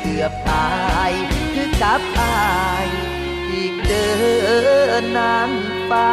[0.00, 0.68] เกือบตา
[1.08, 1.12] ย
[1.54, 2.36] คือกับอา
[2.86, 3.05] ย
[3.70, 4.06] กเดิ
[5.00, 5.50] นนาง
[5.90, 6.08] ฟ้า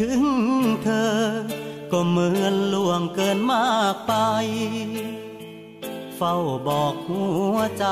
[0.00, 0.22] ถึง
[0.82, 1.16] เธอ
[1.92, 4.12] ก็เหมือนล่วงเกินมากไป
[6.16, 6.36] เฝ้า
[6.68, 7.24] บอกหั
[7.54, 7.86] วใจ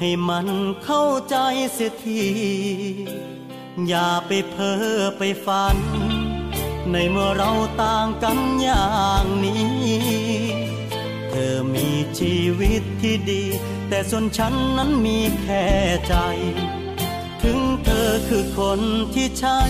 [0.00, 0.48] ให้มัน
[0.84, 1.36] เข้าใจ
[1.74, 2.24] เสียที
[3.88, 4.82] อย่าไปเพ้อ
[5.18, 5.78] ไปฝัน
[6.92, 7.52] ในเมื่อเรา
[7.82, 8.90] ต่างกันอย่า
[9.22, 9.70] งนี้
[11.30, 11.88] เธอมี
[12.18, 13.44] ชีวิตที่ดี
[13.88, 15.66] แต่ส่วนฉันนั้นมีแค่
[16.08, 16.14] ใจ
[17.42, 18.80] ถึงเธอคือคน
[19.14, 19.60] ที่ใช่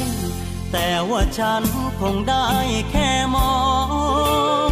[0.73, 1.63] แต่ว่าฉัน
[2.01, 2.47] คงได้
[2.91, 3.55] แค่มอ
[4.69, 4.71] ง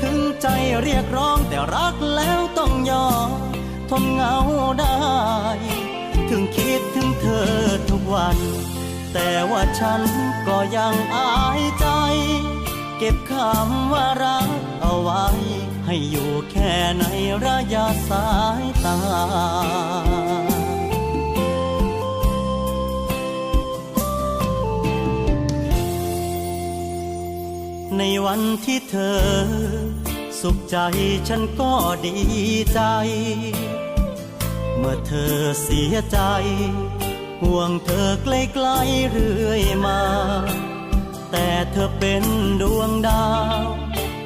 [0.00, 0.46] ถึงใจ
[0.82, 3.30] เรียกร้องแต่รักแล้วต้องยอม
[3.90, 4.36] ทนเหงา
[4.80, 5.00] ได้
[6.30, 7.50] ถึงคิดถึงเธอ
[7.90, 8.38] ทุกวัน
[9.12, 10.02] แต่ว่าฉัน
[10.46, 11.86] ก็ยังอายใจ
[12.98, 14.50] เก็บคำว่ารัก
[14.80, 15.26] เอาไว้
[15.86, 17.04] ให้อยู่แค่ใน
[17.46, 18.28] ระยะสา
[18.62, 18.98] ยตา
[28.02, 29.20] ในวันที่เธอ
[30.40, 30.78] สุขใจ
[31.28, 31.72] ฉันก็
[32.06, 32.16] ดี
[32.74, 32.80] ใจ
[34.76, 36.18] เมื่อเธอเสียใจ
[37.42, 40.00] ห่วงเธอใกล้ๆเรื่อยมา
[41.30, 42.24] แต่เธอเป็น
[42.62, 43.28] ดวงดา
[43.62, 43.64] ว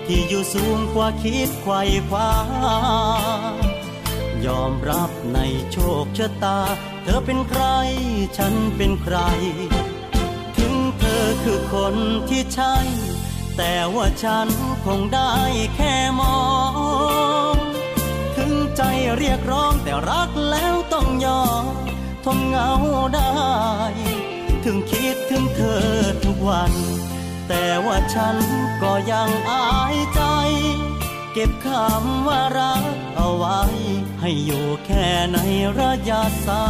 [0.07, 2.31] ที่อยู่สูงกว่าคิดไขว่คว้า
[4.47, 5.39] ยอมรับใน
[5.73, 6.61] โชคชะตา
[7.03, 7.65] เธอเป็นใคร
[8.37, 9.17] ฉันเป็นใคร
[10.57, 11.95] ถึงเธอคือคน
[12.29, 12.77] ที่ใช่
[13.57, 14.49] แต่ว่าฉัน
[14.85, 15.33] คงได้
[15.77, 16.41] แค่มอ
[17.55, 17.57] ง
[18.37, 18.83] ถึงใจ
[19.17, 21.65] เรียกร้องแต่รักแล้วต้องยอม
[22.25, 22.73] ทนเหงา
[23.15, 23.35] ได้
[24.65, 25.87] ถึงคิดถึงเธอ
[26.25, 26.73] ทุกวัน
[27.49, 28.37] แต่ว่าฉัน
[28.83, 30.23] ก็ยังอายใจ
[31.33, 32.85] เก็บคำว่ารัก
[33.17, 33.61] เอาไว้
[34.21, 35.39] ให้อยู่แค่ใน
[35.79, 36.65] ระยะสา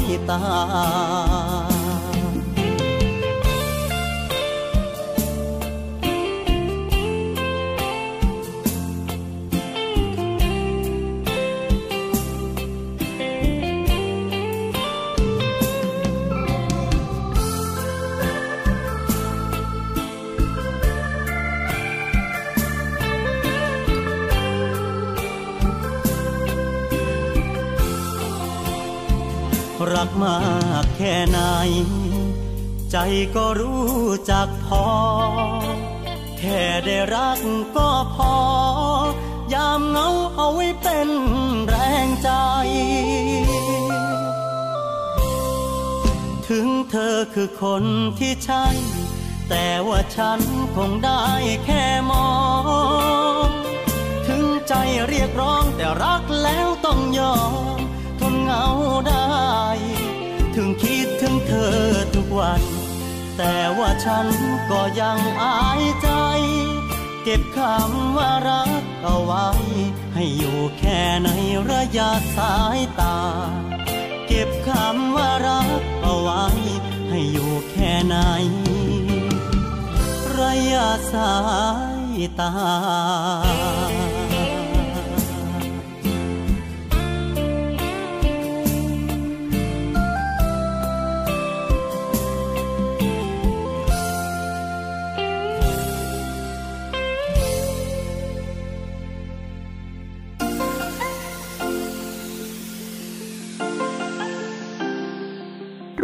[0.00, 0.42] ยตา
[29.94, 30.38] รักมา
[30.82, 31.38] กแค่ไหน
[32.90, 32.96] ใจ
[33.36, 33.90] ก็รู้
[34.30, 34.86] จักพอ
[36.38, 37.40] แค่ได้รัก
[37.76, 38.34] ก็พอ
[39.54, 41.10] ยามเงาเอาไว้เป็น
[41.68, 41.76] แร
[42.06, 42.30] งใจ
[46.48, 47.84] ถึงเธอคือคน
[48.18, 48.66] ที่ใช่
[49.48, 50.40] แต่ว่าฉัน
[50.76, 51.24] คงได้
[51.64, 52.30] แค่มอ
[53.46, 53.48] ง
[54.26, 54.74] ถึงใจ
[55.08, 57.36] เรียกร้องแต่รักแล้วต้องยอ
[57.78, 57.79] ม
[58.50, 58.72] เหงา
[59.08, 59.30] ได้
[60.54, 61.78] ถึงคิดถึงเธอ
[62.14, 62.62] ทุกวัน
[63.36, 64.26] แต่ว่าฉัน
[64.70, 66.08] ก็ยังอายใจ
[67.22, 69.46] เก็บคำว่ารักเอาไว้
[70.14, 71.28] ให้อยู่แค่ใน
[71.70, 73.18] ระยะสายตา
[74.26, 76.44] เก็บคำว่ารักเอาไว้
[77.08, 78.16] ให้อยู่แค่ใน
[80.38, 81.34] ระยะสา
[82.14, 82.52] ยตา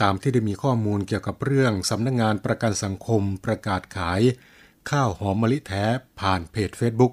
[0.03, 4.21] ตามที่ได้มีข้อมูลเกี่ยวกับเรื่องสำนักงงานประกันสังคมประกาศขาย
[4.91, 5.85] ข้าวหอมมะลิแท้
[6.21, 7.13] ผ่านเพจ Facebook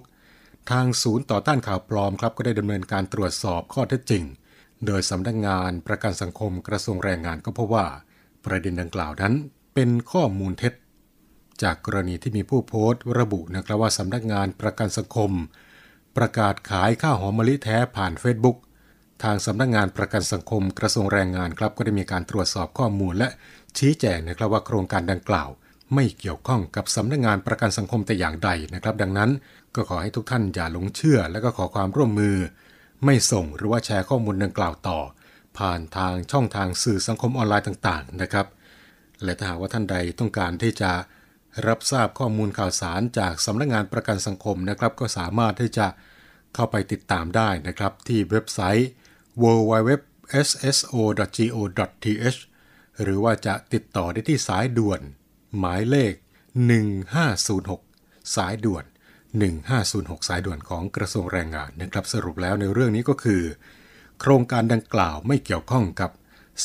[0.71, 4.23] ทางศูนย์ต่อต้านข่าวปลอมครับก็ได้ดำเนินการตรวจสอบข้อเท็จจริง
[4.85, 7.85] โดยสำนักงานประกันสังคมกระทรวงแรงงานก็พบว่า
[8.45, 9.33] ประเด็นดังกล่าวนั้น
[9.73, 10.73] เป็นข้อมูลเท็จ
[11.63, 15.31] จากกรณีที่มีผู้โพสต์ ระบุนะครับว่าสำนักงานประกันสังคม
[16.17, 18.57] ประกาศขายข้าวหอมมะลิแท้ผ่าน Facebook
[19.23, 23.29] ทางสำนักงานประกันสังคมกระทรวงแรงงานครับ ก็ได้มีการตรวจสอบข้อมูลและ
[23.77, 25.49] ชี้แจงนะครับว่าโครงการดังกล่าว
[25.93, 29.31] ไม่เกี่ยวข้องกับสำนักงานประกันสังคมแต่อย่างใดนะครับ ดังนั้น
[29.75, 32.35] ก็ขอให้ทุกท่านอย่าหลงเชื่อ และก็ขอความร่วมมือ
[33.05, 34.99] ไม่ส่งหรือว่าแชร์ข้อมูลดังกล่าวต่อ
[35.57, 38.47] ผ่านทางช่องทางสื่อสังคมออนไลน์ต่าง ๆ นะครับ
[39.23, 40.91] และถ้าหากว่าท่านใดต้องการที่จะ
[41.67, 45.87] รับทราบข้อมูลข่าวสารจากสำนักงานประกันสังคมนะครับ ก็สามารถที่จะ
[46.55, 48.89] เข้าไปติดตามได้นะครับ ที่เว็บไซต์
[49.43, 49.99] www.sso.go.th
[53.01, 55.01] หรือว่าจะติดต่อได้ที่สายด่วน
[55.59, 56.13] หมายเลข
[57.43, 58.85] 1506 สายด่วน
[59.55, 63.41] 1506 สายด่วนของกระทรวงแรงงานนะครับ สรุปแล้วในเรื่องนี้ก็คือ
[64.19, 66.11] โครงการดังกล่าวไม่เกี่ยวข้องกับ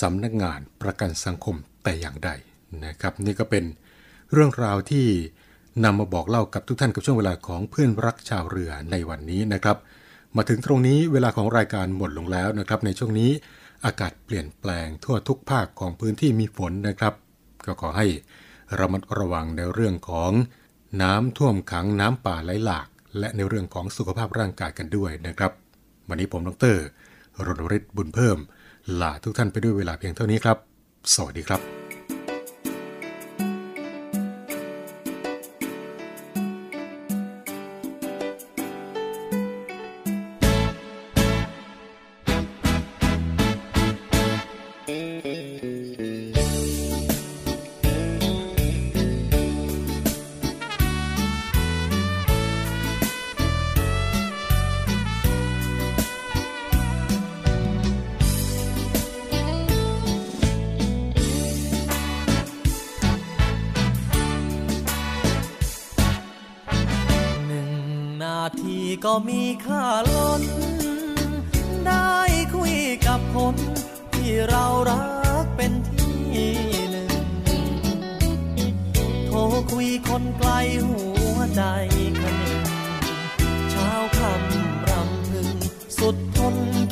[0.01, 2.31] สำนักงานประกันสังคมแต่อย่างใด
[2.87, 3.65] นะครับ นี่ก็เป็น
[4.33, 5.07] เรื่องราวที่
[5.85, 9.77] นำมาบอกเล่ากับทุกท่านกับช่วงเวลาของเพื่อนรักชาวเรือในวันนี้นะครับ
[10.37, 13.31] มาถึงตรงนี้เวลาของรายการหมดลงแล้วนะครับ ในช่วงนี้
[13.85, 17.15] อากาศเปลี่ยนแปลงทั่วทุกภาคของพื้นที่มีฝนนะครับ
[17.67, 18.07] ก็ขอให้
[18.79, 20.33] ระมัดระวังในเรื่องของ
[21.03, 25.53] น้ำท่วมขังน้ำป่าไหลหลาก และในเรื่องของสุขภาพร่างกายกันด้วยนะครับ
[26.09, 26.75] วันนี้ผมดร
[27.47, 28.39] รณฤทธิ์บุญเพิ่ม
[29.01, 30.57] ลาทุกท่านไปด้วยเวลาเพียงเท่านี้ครับ
[31.15, 31.80] สวัสดีครับ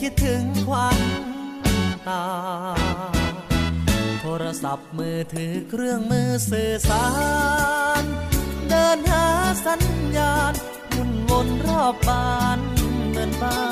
[0.01, 1.01] คิดถึงควัน
[2.09, 2.25] ตา
[4.21, 7.07] โทรศัพท์มือถือเครื่องมือสื่อสา
[8.03, 8.05] ร
[8.69, 9.27] เดินหา
[9.67, 9.83] สัญ
[10.17, 10.53] ญาณ
[10.95, 12.59] วุ่นวนรอบบ้าน
[13.11, 13.63] เหมือนบ้า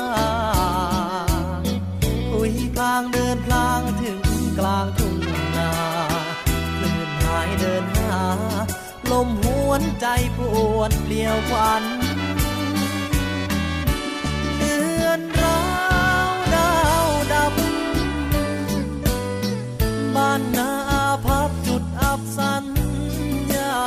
[1.61, 1.63] น
[2.31, 4.21] คุยกลางเดินพลางถึง
[4.59, 5.17] กลางทุ่ง
[5.57, 5.71] นา
[6.77, 8.19] คลื่นหายเดินหา
[9.11, 10.07] ลมหวนใจ
[10.37, 10.39] ป
[10.77, 11.83] วดเปลี่ยวควัน
[22.37, 22.65] สัญ
[23.53, 23.79] ญา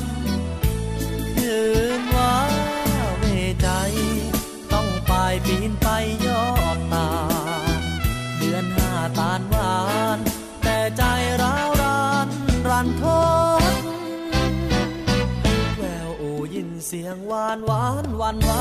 [0.00, 0.02] ณ
[1.36, 1.58] คื
[2.00, 2.36] นว่า
[3.18, 3.24] เว
[3.62, 3.68] ใจ
[4.72, 5.12] ต้องไป
[5.46, 5.88] ปีนไป
[6.26, 7.10] ยอดตา
[8.38, 9.76] เดือนห้าตานหวา
[10.16, 10.18] น
[10.62, 11.02] แต่ใจ
[11.42, 12.28] ร้าวราน
[12.68, 13.04] รันท
[13.60, 13.82] ด
[15.76, 16.24] แววโอ
[16.54, 18.52] ยินเสียงหวานหวานหวันไหว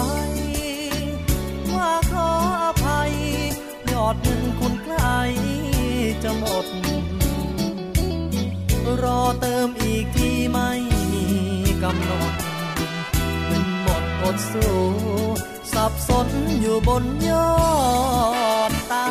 [1.75, 2.29] ว่าขอ
[2.63, 3.11] อภัย
[3.91, 4.97] ยอดเงินคุณไกล
[6.23, 6.65] จจะหมด
[9.03, 10.69] รอเติมอีกที่ไม่
[11.13, 11.25] มี
[11.83, 12.33] กำหนด
[13.45, 14.77] เงินหมดอดสู้
[15.73, 16.27] สับสน
[16.61, 17.51] อยู่บนยอ
[18.69, 19.05] ดตา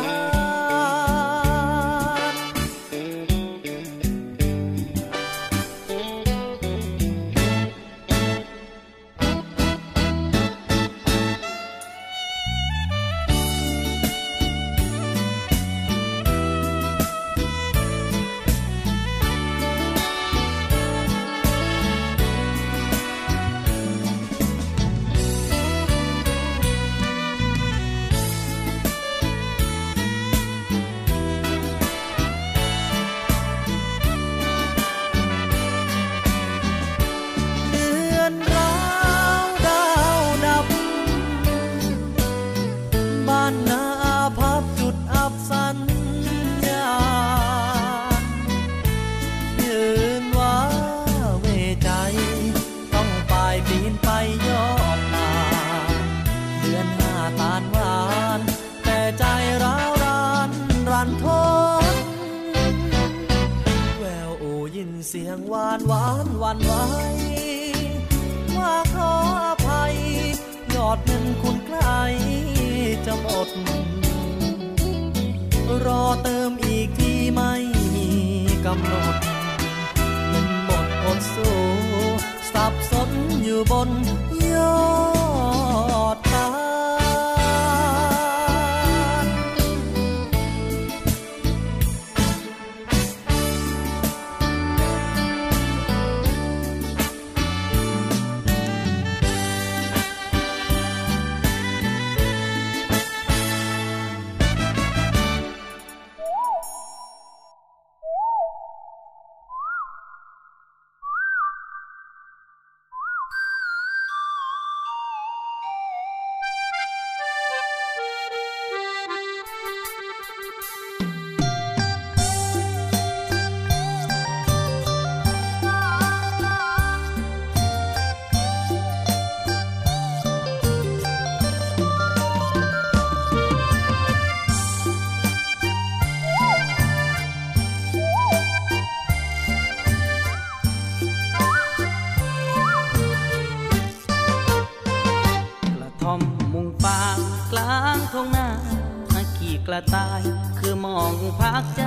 [151.59, 151.85] หักใจ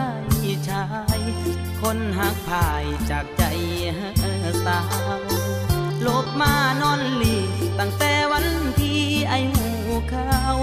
[0.69, 0.85] ชา
[1.19, 1.21] ย
[1.81, 3.43] คนหักพายจากใจ
[4.65, 4.81] สา
[5.19, 5.21] ว
[6.07, 7.37] ลบมานอนหลี
[7.79, 8.47] ตั้งแต่วัน
[8.81, 9.69] ที่ไอหู
[10.13, 10.57] ข้าว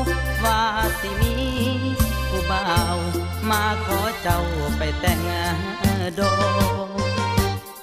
[0.43, 0.62] ว่า
[0.99, 1.36] สิมี
[2.30, 2.97] ผู้บ่าว
[3.49, 4.39] มาขอเจ้า
[4.78, 5.22] ไปแต่ง
[6.20, 6.34] ดอ
[6.88, 6.89] ก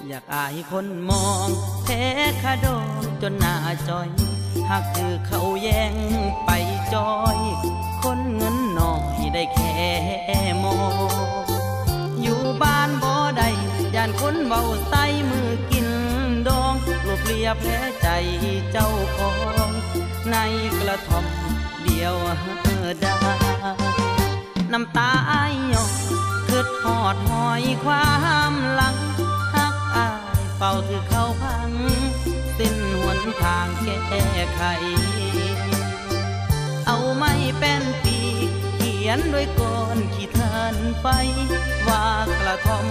[0.07, 1.49] อยากอายคนมอง
[1.85, 2.03] แท้
[2.43, 2.87] คาดอง
[3.21, 3.55] จนหน้า
[3.87, 4.09] จอย
[4.69, 5.93] หากคือเขาแย่ง
[6.45, 6.51] ไป
[6.93, 7.39] จอย
[8.01, 9.73] คนเงินน้อยได้แค่
[10.63, 11.45] มอง
[12.21, 13.49] อยู่บ้านบ่ได้
[13.95, 15.87] ย่านคนเบาใส่มือกิน
[16.47, 16.73] ดอง
[17.05, 17.71] รวบเรียบแผล
[18.01, 18.07] ใจ
[18.71, 19.31] เจ้าขอ
[19.67, 19.69] ง
[20.31, 20.35] ใน
[20.79, 21.25] กระท่อม
[21.83, 22.15] เดียว
[23.01, 23.15] ได้
[24.71, 25.89] น้ำตาอายยอก
[26.47, 28.09] คืดหอดหอยควา
[28.51, 28.95] มหลัง
[29.53, 30.09] หักอา
[30.39, 31.71] ยเฝ้าถือเข้าพัง
[32.57, 34.21] สิ้นหนทางแก้
[34.55, 34.61] ไข
[37.17, 38.17] ไม่เป็นปี
[38.77, 41.05] เขียนด้วยก้อนขีดทานไฟ
[41.87, 42.05] ว่า
[42.39, 42.87] กระทอม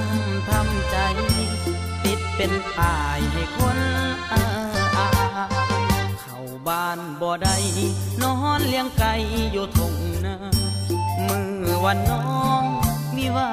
[0.48, 0.96] ทำใจ
[2.04, 3.78] ติดเป็นป้ายให้คน
[4.32, 4.44] อา
[4.96, 5.08] อา
[6.20, 7.56] เข้าบ้านบ่ได้
[8.22, 9.14] นอนเลี้ยงไก่
[9.52, 9.94] อยู่ทง
[10.24, 10.36] นา
[11.28, 12.24] มือวันน้อ
[12.62, 12.64] ง
[13.16, 13.50] มีว่า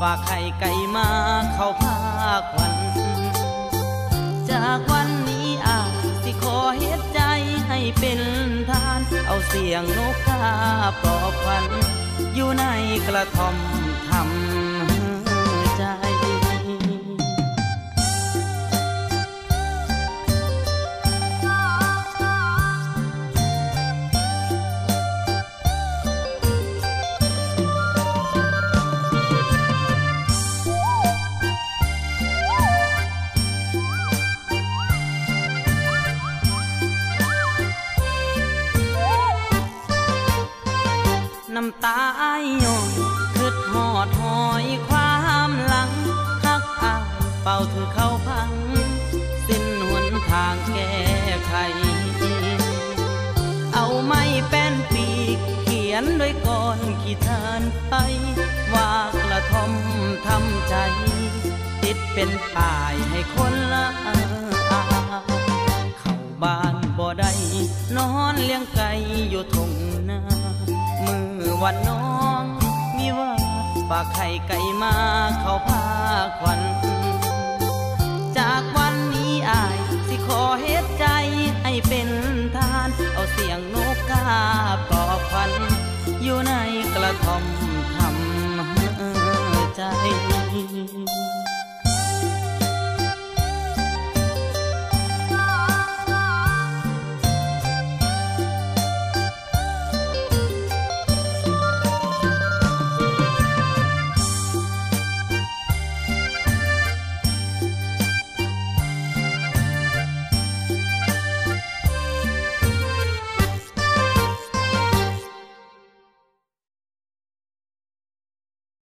[0.00, 1.08] ฝากไข่ไก่มา
[1.54, 1.96] เข้าพา
[2.52, 2.74] ควัน
[4.50, 5.90] จากวันนี้อาจ
[6.22, 7.20] สิขอเฮ็ดใจ
[7.76, 8.20] ให้เป็น
[8.70, 10.42] ทาน เอาเสียงนกกา
[11.00, 11.64] ปลอบควัน
[12.34, 12.64] อยู่ใน
[13.06, 13.56] กระท่อม
[14.08, 14.63] ทำ
[60.68, 60.74] ใจ
[61.82, 63.86] ติดเป็นป้ายให้คนละ
[65.98, 67.32] เข้าบ้านบ่ได้
[67.96, 68.90] นอนเลี้ยงไก่
[69.30, 69.70] อยู่ทง
[70.10, 70.20] นา
[71.04, 72.04] มือวันน้อ
[72.42, 72.44] ง
[72.96, 73.32] มีว่า
[73.88, 74.94] ฝากไข่ไก่มา
[75.40, 75.82] เข้าพา
[76.38, 76.60] ควัน
[78.38, 81.06] จากวันนี้อายสิขอเฮ็ดใจ
[81.62, 82.08] ให้เป็น
[82.56, 84.24] ทาน เอาเสียงนกกา
[84.88, 85.52] ปลอควัน
[86.22, 86.54] อยู่ใน
[86.94, 87.44] กระท่อม
[89.74, 91.43] 在。